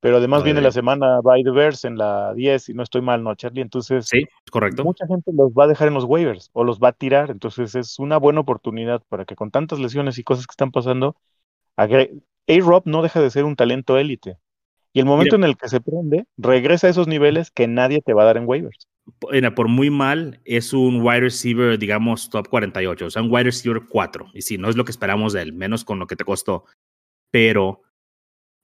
pero 0.00 0.16
además 0.16 0.42
viene 0.42 0.60
la 0.60 0.72
semana 0.72 1.20
by 1.22 1.44
the 1.44 1.52
Bears 1.52 1.84
en 1.84 1.96
la 1.96 2.34
10 2.34 2.68
y 2.70 2.74
no 2.74 2.82
estoy 2.82 3.00
mal, 3.00 3.22
¿no, 3.22 3.36
Charlie? 3.36 3.62
Entonces, 3.62 4.08
sí, 4.08 4.24
correcto. 4.50 4.82
Mucha 4.82 5.06
gente 5.06 5.30
los 5.32 5.52
va 5.52 5.66
a 5.66 5.68
dejar 5.68 5.86
en 5.86 5.94
los 5.94 6.02
waivers 6.02 6.50
o 6.52 6.64
los 6.64 6.80
va 6.80 6.88
a 6.88 6.92
tirar, 6.92 7.30
entonces 7.30 7.76
es 7.76 8.00
una 8.00 8.16
buena 8.16 8.40
oportunidad 8.40 9.04
para 9.08 9.24
que 9.24 9.36
con 9.36 9.52
tantas 9.52 9.78
lesiones 9.78 10.18
y 10.18 10.24
cosas 10.24 10.48
que 10.48 10.52
están 10.52 10.72
pasando, 10.72 11.14
A-Rob 12.48 12.82
no 12.86 13.02
deja 13.02 13.20
de 13.20 13.30
ser 13.30 13.44
un 13.44 13.56
talento 13.56 13.98
élite. 13.98 14.38
Y 14.92 15.00
el 15.00 15.06
momento 15.06 15.34
en 15.34 15.44
el 15.44 15.56
que 15.56 15.68
se 15.68 15.80
prende, 15.80 16.24
regresa 16.36 16.86
a 16.86 16.90
esos 16.90 17.08
niveles 17.08 17.50
que 17.50 17.66
nadie 17.66 18.00
te 18.00 18.12
va 18.12 18.22
a 18.22 18.26
dar 18.26 18.36
en 18.36 18.46
waivers. 18.46 18.86
Por 19.18 19.68
muy 19.68 19.90
mal, 19.90 20.40
es 20.44 20.72
un 20.72 21.02
wide 21.02 21.20
receiver, 21.20 21.78
digamos, 21.78 22.30
top 22.30 22.48
48, 22.48 23.06
o 23.06 23.10
sea, 23.10 23.22
un 23.22 23.30
wide 23.30 23.44
receiver 23.44 23.82
4. 23.88 24.30
Y 24.34 24.42
sí, 24.42 24.56
no 24.56 24.68
es 24.70 24.76
lo 24.76 24.84
que 24.84 24.92
esperamos 24.92 25.32
de 25.32 25.42
él, 25.42 25.52
menos 25.52 25.84
con 25.84 25.98
lo 25.98 26.06
que 26.06 26.14
te 26.14 26.24
costó. 26.24 26.64
Pero 27.32 27.82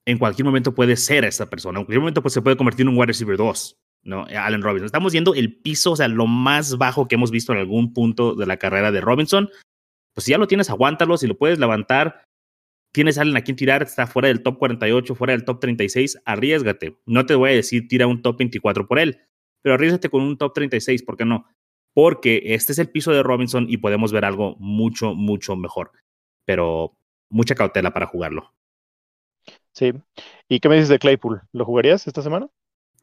en 0.05 0.17
cualquier 0.17 0.45
momento 0.45 0.73
puede 0.73 0.95
ser 0.95 1.25
esa 1.25 1.49
persona. 1.49 1.79
En 1.79 1.85
cualquier 1.85 1.99
momento 1.99 2.21
pues, 2.21 2.33
se 2.33 2.41
puede 2.41 2.55
convertir 2.55 2.83
en 2.83 2.89
un 2.89 2.97
wide 2.97 3.07
receiver 3.07 3.35
2, 3.35 3.77
¿no? 4.03 4.25
Allen 4.25 4.61
Robinson. 4.61 4.85
Estamos 4.85 5.11
viendo 5.11 5.35
el 5.35 5.57
piso, 5.57 5.91
o 5.91 5.95
sea, 5.97 6.07
lo 6.07 6.27
más 6.27 6.77
bajo 6.77 7.09
que 7.09 7.15
hemos 7.15 7.29
visto 7.29 7.51
en 7.51 7.59
algún 7.59 7.93
punto 7.93 8.35
de 8.35 8.45
la 8.45 8.55
carrera 8.55 8.91
de 8.93 9.01
Robinson. 9.01 9.49
Pues 10.13 10.23
si 10.23 10.31
ya 10.31 10.37
lo 10.37 10.47
tienes, 10.47 10.69
aguántalo. 10.69 11.17
Si 11.17 11.27
lo 11.27 11.37
puedes 11.37 11.59
levantar, 11.59 12.23
tienes 12.91 13.17
a 13.17 13.21
alguien 13.21 13.37
a 13.37 13.41
quien 13.41 13.55
tirar, 13.55 13.83
está 13.83 14.07
fuera 14.07 14.27
del 14.27 14.43
top 14.43 14.57
48, 14.57 15.15
fuera 15.15 15.33
del 15.33 15.45
top 15.45 15.59
36, 15.59 16.21
arriesgate. 16.25 16.97
No 17.05 17.25
te 17.25 17.35
voy 17.35 17.51
a 17.51 17.53
decir 17.53 17.87
tira 17.87 18.07
un 18.07 18.21
top 18.21 18.37
24 18.39 18.87
por 18.87 18.99
él, 18.99 19.19
pero 19.61 19.75
arriesgate 19.75 20.09
con 20.09 20.21
un 20.21 20.37
top 20.37 20.53
36, 20.53 21.03
¿por 21.03 21.17
qué 21.17 21.25
no? 21.25 21.45
Porque 21.93 22.41
este 22.45 22.71
es 22.71 22.79
el 22.79 22.89
piso 22.89 23.11
de 23.11 23.23
Robinson 23.23 23.65
y 23.69 23.77
podemos 23.77 24.11
ver 24.11 24.25
algo 24.25 24.55
mucho, 24.59 25.13
mucho 25.13 25.55
mejor. 25.55 25.91
Pero 26.45 26.97
mucha 27.29 27.55
cautela 27.55 27.91
para 27.91 28.07
jugarlo. 28.07 28.53
Sí. 29.73 29.93
¿Y 30.47 30.59
qué 30.59 30.69
me 30.69 30.75
dices 30.75 30.89
de 30.89 30.99
Claypool? 30.99 31.41
¿Lo 31.51 31.65
jugarías 31.65 32.07
esta 32.07 32.21
semana? 32.21 32.47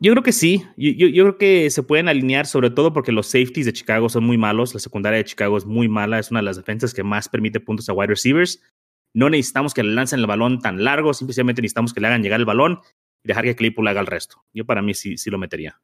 Yo 0.01 0.12
creo 0.12 0.22
que 0.22 0.33
sí. 0.33 0.64
Yo, 0.77 1.09
yo, 1.09 1.24
creo 1.24 1.38
que 1.38 1.70
se 1.70 1.83
pueden 1.83 2.09
alinear, 2.09 2.46
sobre 2.46 2.70
todo 2.70 2.92
porque 2.92 3.11
los 3.11 3.27
safeties 3.27 3.66
de 3.66 3.72
Chicago 3.72 4.09
son 4.09 4.24
muy 4.24 4.38
malos. 4.38 4.72
La 4.74 4.81
secundaria 4.81 5.18
de 5.18 5.24
Chicago 5.24 5.57
es 5.57 5.66
muy 5.66 5.88
mala. 5.88 6.18
Es 6.18 6.31
una 6.31 6.40
de 6.40 6.44
las 6.44 6.57
defensas 6.57 6.94
que 6.94 7.03
más 7.03 7.29
permite 7.29 7.59
puntos 7.59 7.88
a 7.88 7.92
wide 7.92 8.09
receivers. 8.09 8.62
No 9.14 9.31
necesitamos 9.31 9.75
que 9.75 9.83
le 9.83 9.94
lancen 9.94 10.21
el 10.21 10.27
balón 10.27 10.61
tan 10.61 10.85
largo. 10.85 11.14
Simplemente 11.14 11.62
necesitamos 11.62 11.92
que 11.92 12.01
le 12.01 12.07
hagan 12.07 12.23
llegar 12.23 12.40
el 12.40 12.47
balón 12.47 12.81
y 13.25 13.29
dejar 13.29 13.44
que 13.44 13.57
Claypool 13.57 13.88
haga 13.88 14.01
el 14.01 14.07
resto. 14.07 14.44
Yo 14.53 14.64
para 14.64 14.83
mí 14.83 14.94
sí, 14.94 15.16
sí 15.16 15.31
lo 15.31 15.38
metería. 15.38 15.81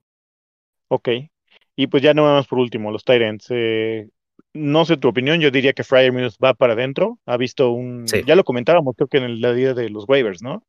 Ok. 0.88 1.08
Y 1.76 1.86
pues 1.88 2.02
ya 2.02 2.14
no 2.14 2.22
más 2.22 2.46
por 2.46 2.58
último, 2.58 2.92
los 2.92 3.04
Tyrants. 3.04 3.46
Eh, 3.50 4.08
no 4.52 4.84
sé 4.84 4.96
tu 4.96 5.08
opinión, 5.08 5.40
yo 5.40 5.50
diría 5.50 5.72
que 5.72 5.84
Fryermuth 5.84 6.34
va 6.42 6.54
para 6.54 6.74
adentro. 6.74 7.18
Ha 7.26 7.36
visto 7.36 7.70
un. 7.70 8.06
Ya 8.06 8.36
lo 8.36 8.44
comentábamos, 8.44 8.94
creo 8.96 9.08
que 9.08 9.18
en 9.18 9.40
la 9.40 9.52
día 9.52 9.74
de 9.74 9.90
los 9.90 10.04
waivers, 10.08 10.42
¿no? 10.42 10.64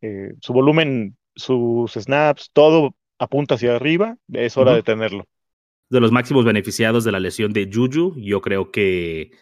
Eh, 0.00 0.32
su 0.40 0.52
volumen, 0.52 1.16
sus 1.36 1.92
snaps, 1.92 2.50
todo 2.52 2.94
apunta 3.18 3.56
hacia 3.56 3.76
arriba. 3.76 4.16
Es 4.32 4.56
hora 4.56 4.74
de 4.74 4.82
tenerlo. 4.82 5.26
De 5.90 6.00
los 6.00 6.12
máximos 6.12 6.44
beneficiados 6.44 7.04
de 7.04 7.12
la 7.12 7.20
lesión 7.20 7.52
de 7.52 7.70
Juju, 7.72 8.14
yo 8.16 8.40
creo 8.40 8.70
que 8.70 9.32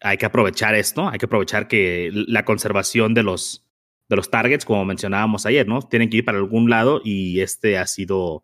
hay 0.00 0.18
que 0.18 0.26
aprovechar 0.26 0.74
esto. 0.74 1.08
Hay 1.08 1.18
que 1.18 1.26
aprovechar 1.26 1.68
que 1.68 2.10
la 2.12 2.44
conservación 2.44 3.14
de 3.14 3.22
los, 3.22 3.66
de 4.08 4.16
los 4.16 4.30
targets, 4.30 4.64
como 4.64 4.84
mencionábamos 4.84 5.46
ayer, 5.46 5.66
¿no? 5.66 5.82
Tienen 5.82 6.10
que 6.10 6.18
ir 6.18 6.24
para 6.24 6.38
algún 6.38 6.70
lado 6.70 7.00
y 7.04 7.40
este 7.40 7.78
ha 7.78 7.86
sido 7.86 8.42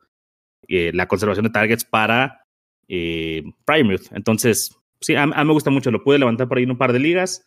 eh, 0.68 0.92
la 0.94 1.08
conservación 1.08 1.44
de 1.44 1.50
targets 1.50 1.84
para 1.84 2.46
eh, 2.88 3.42
Entonces, 4.12 4.76
sí, 5.00 5.14
a, 5.14 5.26
mí 5.26 5.32
me 5.34 5.52
gusta 5.52 5.70
mucho. 5.70 5.90
Lo 5.90 6.02
pude 6.02 6.18
levantar 6.18 6.48
por 6.48 6.58
ahí 6.58 6.64
en 6.64 6.70
un 6.70 6.78
par 6.78 6.92
de 6.92 6.98
ligas. 6.98 7.44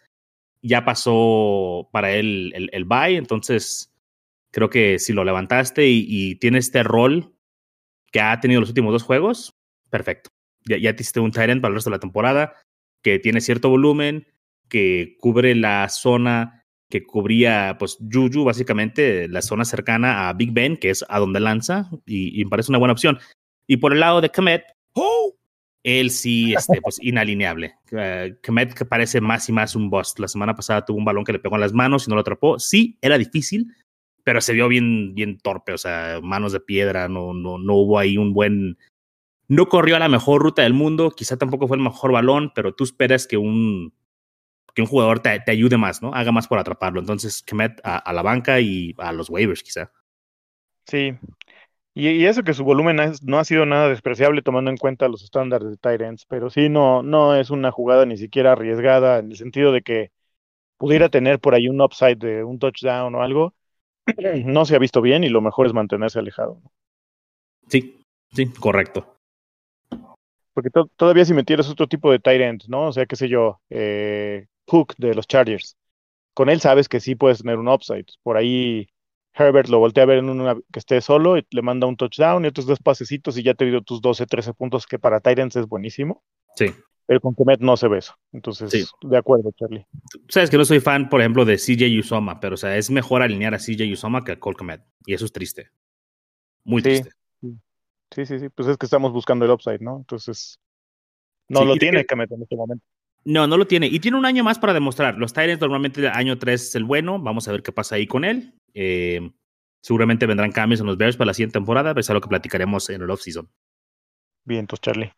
Ya 0.62 0.86
pasó 0.86 1.90
para 1.92 2.12
él 2.12 2.52
el, 2.56 2.70
el, 2.72 2.86
bye. 2.86 3.18
Entonces, 3.18 3.94
creo 4.52 4.70
que 4.70 5.00
si 5.00 5.14
lo 5.14 5.24
levantaste 5.24 5.88
y, 5.88 6.36
tiene 6.36 6.60
este 6.60 6.82
rol 6.84 7.34
que 8.12 8.22
ha 8.22 8.40
tenido 8.40 8.62
los 8.62 8.70
últimos 8.70 8.94
dos 8.94 9.04
juegos, 9.04 9.54
perfecto. 9.90 10.30
Ya, 10.68 10.78
ya 10.78 10.96
te 10.96 11.04
hiciste 11.04 11.20
un 11.20 11.32
tight 11.32 11.62
para 11.62 11.70
el 11.70 11.76
resto 11.76 11.90
de 11.90 11.96
la 11.96 12.00
temporada, 12.00 12.54
que 13.06 13.20
tiene 13.20 13.40
cierto 13.40 13.70
volumen, 13.70 14.26
que 14.68 15.16
cubre 15.20 15.54
la 15.54 15.88
zona 15.90 16.64
que 16.90 17.04
cubría, 17.04 17.76
pues, 17.78 18.00
Juju, 18.12 18.46
básicamente, 18.46 19.28
la 19.28 19.44
zona 19.44 19.64
cercana 19.64 20.28
a 20.28 20.34
Big 20.34 20.52
Ben, 20.52 20.76
que 20.76 20.90
es 20.90 21.06
a 21.08 21.20
donde 21.20 21.40
lanza, 21.40 21.88
y, 22.08 22.42
y 22.42 22.44
me 22.46 22.50
parece 22.50 22.72
una 22.72 22.80
buena 22.80 22.94
opción. 22.94 23.20
Y 23.68 23.78
por 23.78 23.94
el 23.94 24.00
lado 24.00 24.22
de 24.22 24.30
Kemet, 24.30 24.64
¡Oh! 24.94 25.36
Él 25.84 26.10
sí, 26.10 26.56
este, 26.56 26.82
pues 26.82 26.98
inalineable. 27.00 27.76
Uh, 27.92 28.34
que 28.42 28.86
parece 28.90 29.22
más 29.22 29.48
y 29.50 29.52
más 29.52 29.76
un 29.76 29.92
bust. 29.92 30.18
La 30.18 30.28
semana 30.28 30.56
pasada 30.56 30.84
tuvo 30.84 30.98
un 30.98 31.06
balón 31.06 31.24
que 31.24 31.34
le 31.34 31.38
pegó 31.38 31.56
en 31.56 31.62
las 31.62 31.74
manos 31.74 32.08
y 32.08 32.10
no 32.10 32.16
lo 32.16 32.22
atrapó. 32.22 32.58
Sí, 32.58 32.98
era 33.02 33.20
difícil, 33.20 33.72
pero 34.24 34.42
se 34.42 34.54
vio 34.54 34.68
bien, 34.68 35.14
bien 35.14 35.38
torpe. 35.38 35.74
O 35.74 35.78
sea, 35.78 36.22
manos 36.24 36.54
de 36.54 36.60
piedra, 36.60 37.08
no, 37.08 37.36
no, 37.36 37.60
no 37.60 37.76
hubo 37.76 38.00
ahí 38.00 38.18
un 38.18 38.34
buen. 38.34 38.80
No 39.48 39.68
corrió 39.68 39.96
a 39.96 40.00
la 40.00 40.10
mejor 40.10 40.42
ruta 40.42 40.64
del 40.64 40.74
mundo. 40.74 41.12
Quizá 41.12 41.38
tampoco 41.38 41.68
fue 41.68 41.78
el 41.78 41.84
mejor 41.84 42.12
balón, 42.12 42.52
pero 42.56 42.74
tú 42.74 42.84
esperas 42.84 43.28
que 43.28 43.38
un, 43.38 43.94
que 44.74 44.82
un 44.82 44.88
jugador 44.88 45.20
te, 45.20 45.40
te 45.40 45.52
ayude 45.52 45.78
más, 45.78 46.02
¿no? 46.02 46.14
Haga 46.14 46.32
más 46.32 46.48
por 46.48 46.60
atraparlo. 46.60 47.00
Entonces, 47.00 47.44
Kemet 47.44 47.80
a, 47.84 47.98
a 47.98 48.14
la 48.14 48.22
banca 48.22 48.60
y 48.60 48.96
a 48.98 49.12
los 49.12 49.30
waivers, 49.30 49.64
quizá. 49.64 49.92
Sí, 50.88 51.18
y, 51.98 52.26
eso 52.26 52.44
que 52.44 52.54
su 52.54 52.66
volumen 52.66 52.98
no 53.22 53.40
ha 53.40 53.46
sido 53.46 53.66
nada 53.66 53.88
despreciable 53.88 54.42
tomando 54.42 54.70
en 54.70 54.76
cuenta 54.76 55.08
los 55.08 55.24
estándares 55.24 55.70
de 55.70 55.78
Tyrants, 55.78 56.26
pero 56.26 56.50
sí 56.50 56.68
no, 56.68 57.02
no 57.04 57.36
es 57.38 57.50
una 57.52 57.72
jugada 57.72 58.06
ni 58.06 58.18
siquiera 58.18 58.52
arriesgada 58.52 59.20
en 59.20 59.32
el 59.32 59.38
sentido 59.38 59.72
de 59.72 59.82
que 59.82 60.12
pudiera 60.78 61.08
tener 61.08 61.40
por 61.40 61.56
ahí 61.56 61.70
un 61.70 61.80
upside 61.80 62.18
de 62.18 62.44
un 62.44 62.60
touchdown 62.60 63.16
o 63.16 63.24
algo. 63.24 63.56
No 64.46 64.66
se 64.66 64.76
ha 64.76 64.80
visto 64.80 65.02
bien 65.02 65.24
y 65.24 65.30
lo 65.30 65.40
mejor 65.40 65.68
es 65.68 65.74
mantenerse 65.74 66.20
alejado. 66.20 66.62
Sí, 67.70 68.02
sí, 68.34 68.48
correcto. 68.60 69.15
Porque 70.56 70.70
todavía 70.96 71.26
si 71.26 71.34
metieras 71.34 71.70
otro 71.70 71.86
tipo 71.86 72.10
de 72.10 72.20
Tyrant, 72.20 72.64
¿no? 72.70 72.88
O 72.88 72.94
sea, 72.94 73.06
qué 73.06 73.18
sé 73.18 73.28
yo, 73.28 73.60
eh, 73.70 74.48
Hook 74.68 74.96
de 74.98 75.14
los 75.14 75.28
Chargers. 75.28 75.78
Con 76.34 76.50
él 76.50 76.62
sabes 76.62 76.88
que 76.88 77.02
sí 77.02 77.14
puedes 77.14 77.40
tener 77.40 77.58
un 77.58 77.68
upside. 77.68 78.06
Por 78.24 78.38
ahí 78.38 78.88
Herbert 79.34 79.68
lo 79.68 79.80
voltea 79.80 80.04
a 80.04 80.08
ver 80.08 80.20
en 80.20 80.30
una 80.30 80.56
que 80.56 80.80
esté 80.80 81.02
solo 81.02 81.38
y 81.38 81.46
le 81.52 81.62
manda 81.62 81.88
un 81.88 81.98
touchdown 81.98 82.46
y 82.46 82.48
otros 82.48 82.66
dos 82.66 82.80
pasecitos 82.80 83.38
y 83.38 83.44
ya 83.44 83.54
te 83.54 83.66
dio 83.66 83.82
tus 83.82 84.00
12, 84.00 84.26
13 84.28 84.54
puntos, 84.54 84.88
que 84.88 84.98
para 84.98 85.20
Tyrants 85.20 85.58
es 85.58 85.68
buenísimo. 85.68 86.24
Sí. 86.56 86.68
Pero 87.06 87.20
con 87.20 87.36
Kemet 87.36 87.60
no 87.60 87.76
se 87.76 87.90
ve 87.90 87.98
eso. 87.98 88.16
Entonces, 88.32 88.90
de 89.02 89.18
acuerdo, 89.18 89.52
Charlie. 89.60 89.86
Sabes 90.30 90.50
que 90.50 90.58
no 90.58 90.64
soy 90.64 90.80
fan, 90.80 91.10
por 91.10 91.20
ejemplo, 91.20 91.44
de 91.44 91.58
CJ 91.58 92.00
Usoma, 92.00 92.40
pero 92.40 92.54
o 92.54 92.58
sea, 92.58 92.78
es 92.78 92.90
mejor 92.90 93.22
alinear 93.22 93.54
a 93.54 93.60
CJ 93.60 93.92
Usoma 93.92 94.24
que 94.24 94.32
a 94.32 94.40
Cole 94.40 94.56
Kemet. 94.56 94.82
Y 95.06 95.14
eso 95.14 95.26
es 95.26 95.34
triste. 95.34 95.70
Muy 96.64 96.82
triste. 96.82 97.10
Sí, 98.16 98.26
sí, 98.26 98.40
sí. 98.40 98.50
Pues 98.50 98.70
es 98.70 98.78
que 98.78 98.86
estamos 98.86 99.12
buscando 99.12 99.44
el 99.44 99.52
upside, 99.52 99.82
¿no? 99.82 99.98
Entonces, 99.98 100.58
no 101.50 101.66
lo 101.66 101.76
tiene 101.76 102.06
Kemet 102.06 102.32
en 102.32 102.42
este 102.44 102.56
momento. 102.56 102.84
No, 103.26 103.46
no 103.46 103.58
lo 103.58 103.68
tiene. 103.68 103.88
Y 103.88 104.00
tiene 104.00 104.18
un 104.18 104.26
año 104.26 104.44
más 104.44 104.58
para 104.58 104.74
demostrar. 104.74 105.18
Los 105.18 105.34
Tyrants 105.34 105.60
normalmente 105.60 106.08
año 106.08 106.38
3 106.38 106.62
es 106.62 106.76
el 106.76 106.86
bueno. 106.86 107.20
Vamos 107.20 107.48
a 107.48 107.52
ver 107.52 107.62
qué 107.62 107.72
pasa 107.72 107.96
ahí 107.96 108.08
con 108.08 108.24
él. 108.24 108.54
Eh, 108.74 109.32
seguramente 109.82 110.28
vendrán 110.28 110.52
cambios 110.52 110.80
en 110.80 110.86
los 110.86 110.98
Bears 110.98 111.18
para 111.18 111.28
la 111.28 111.34
siguiente 111.34 111.54
temporada, 111.54 111.94
pero 111.94 112.02
es 112.02 112.10
algo 112.10 112.22
que 112.22 112.30
platicaremos 112.30 112.90
en 112.90 113.02
el 113.02 113.10
off-season. 113.10 113.50
Bien, 114.46 114.62
entonces, 114.62 114.82
Charlie. 114.82 115.12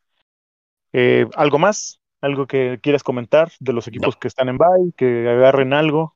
Eh, 0.94 1.28
¿Algo 1.36 1.60
más? 1.60 2.02
¿Algo 2.22 2.48
que 2.48 2.80
quieras 2.82 3.04
comentar 3.04 3.52
de 3.60 3.74
los 3.74 3.88
equipos 3.88 4.16
que 4.16 4.28
están 4.28 4.50
en 4.50 4.58
bye, 4.58 4.94
que 4.96 5.30
agarren 5.30 5.74
algo? 5.74 6.16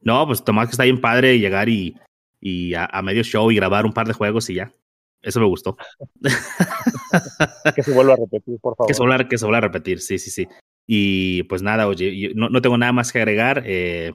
No, 0.00 0.26
pues 0.26 0.44
Tomás 0.44 0.66
que 0.66 0.72
está 0.72 0.84
bien 0.84 1.00
padre 1.00 1.38
llegar 1.38 1.68
y, 1.68 1.96
y 2.40 2.74
a, 2.74 3.00
medio 3.02 3.22
show 3.22 3.50
y 3.50 3.56
grabar 3.56 3.86
un 3.86 3.92
par 3.92 4.08
de 4.08 4.12
juegos 4.12 4.50
y 4.50 4.54
ya. 4.54 4.74
Eso 5.22 5.40
me 5.40 5.46
gustó. 5.46 5.76
que 7.74 7.82
se 7.82 7.92
vuelva 7.92 8.14
a 8.14 8.16
repetir, 8.16 8.58
por 8.60 8.76
favor. 8.76 8.88
Que 8.88 8.94
se 8.94 9.02
vuelva, 9.02 9.28
que 9.28 9.38
se 9.38 9.44
vuelva 9.44 9.58
a 9.58 9.62
repetir, 9.62 10.00
sí, 10.00 10.18
sí, 10.18 10.30
sí. 10.30 10.48
Y 10.86 11.44
pues 11.44 11.62
nada, 11.62 11.86
oye, 11.86 12.32
no, 12.34 12.48
no 12.48 12.60
tengo 12.60 12.76
nada 12.76 12.92
más 12.92 13.12
que 13.12 13.18
agregar. 13.18 13.62
Eh, 13.66 14.12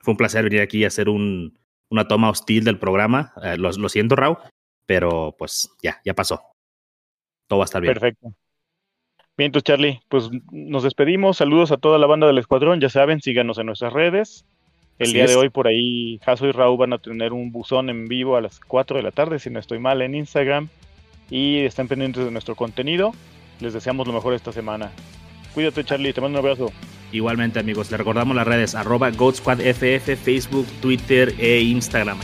fue 0.00 0.12
un 0.12 0.18
placer 0.18 0.44
venir 0.44 0.60
aquí 0.60 0.84
a 0.84 0.88
hacer 0.88 1.08
un, 1.08 1.58
una 1.90 2.06
toma 2.06 2.30
hostil 2.30 2.64
del 2.64 2.78
programa. 2.78 3.32
Eh, 3.42 3.56
lo, 3.56 3.70
lo, 3.72 3.88
siento, 3.88 4.14
Raúl, 4.14 4.38
pero 4.86 5.34
pues 5.36 5.70
ya, 5.82 6.00
ya 6.04 6.14
pasó. 6.14 6.40
Todo 7.48 7.58
va 7.58 7.64
a 7.64 7.66
estar 7.66 7.82
bien. 7.82 7.94
Perfecto. 7.94 8.28
Bien, 9.36 9.48
entonces, 9.48 9.64
Charlie, 9.64 10.00
pues 10.08 10.30
nos 10.52 10.84
despedimos. 10.84 11.38
Saludos 11.38 11.72
a 11.72 11.76
toda 11.76 11.98
la 11.98 12.06
banda 12.06 12.28
del 12.28 12.38
escuadrón. 12.38 12.80
Ya 12.80 12.88
saben, 12.88 13.20
síganos 13.20 13.58
en 13.58 13.66
nuestras 13.66 13.92
redes. 13.92 14.46
El 14.98 15.12
día 15.12 15.26
de 15.26 15.34
hoy 15.34 15.48
por 15.48 15.66
ahí 15.66 16.20
Jaso 16.24 16.46
y 16.46 16.52
Raúl 16.52 16.78
van 16.78 16.92
a 16.92 16.98
tener 16.98 17.32
un 17.32 17.50
buzón 17.50 17.90
en 17.90 18.06
vivo 18.06 18.36
a 18.36 18.40
las 18.40 18.60
4 18.60 18.96
de 18.96 19.02
la 19.02 19.10
tarde, 19.10 19.38
si 19.38 19.50
no 19.50 19.58
estoy 19.58 19.78
mal, 19.78 20.02
en 20.02 20.14
Instagram. 20.14 20.68
Y 21.30 21.58
estén 21.60 21.88
pendientes 21.88 22.24
de 22.24 22.30
nuestro 22.30 22.54
contenido. 22.54 23.12
Les 23.60 23.72
deseamos 23.72 24.06
lo 24.06 24.12
mejor 24.12 24.34
esta 24.34 24.52
semana. 24.52 24.92
Cuídate, 25.52 25.84
Charlie. 25.84 26.12
Te 26.12 26.20
mando 26.20 26.38
un 26.38 26.44
abrazo. 26.44 26.72
Igualmente, 27.12 27.58
amigos, 27.58 27.90
les 27.90 27.98
recordamos 27.98 28.36
las 28.36 28.46
redes 28.46 28.74
arroba 28.74 29.10
GoatSquadFF, 29.10 30.16
Facebook, 30.16 30.66
Twitter 30.80 31.34
e 31.38 31.60
Instagram. 31.60 32.18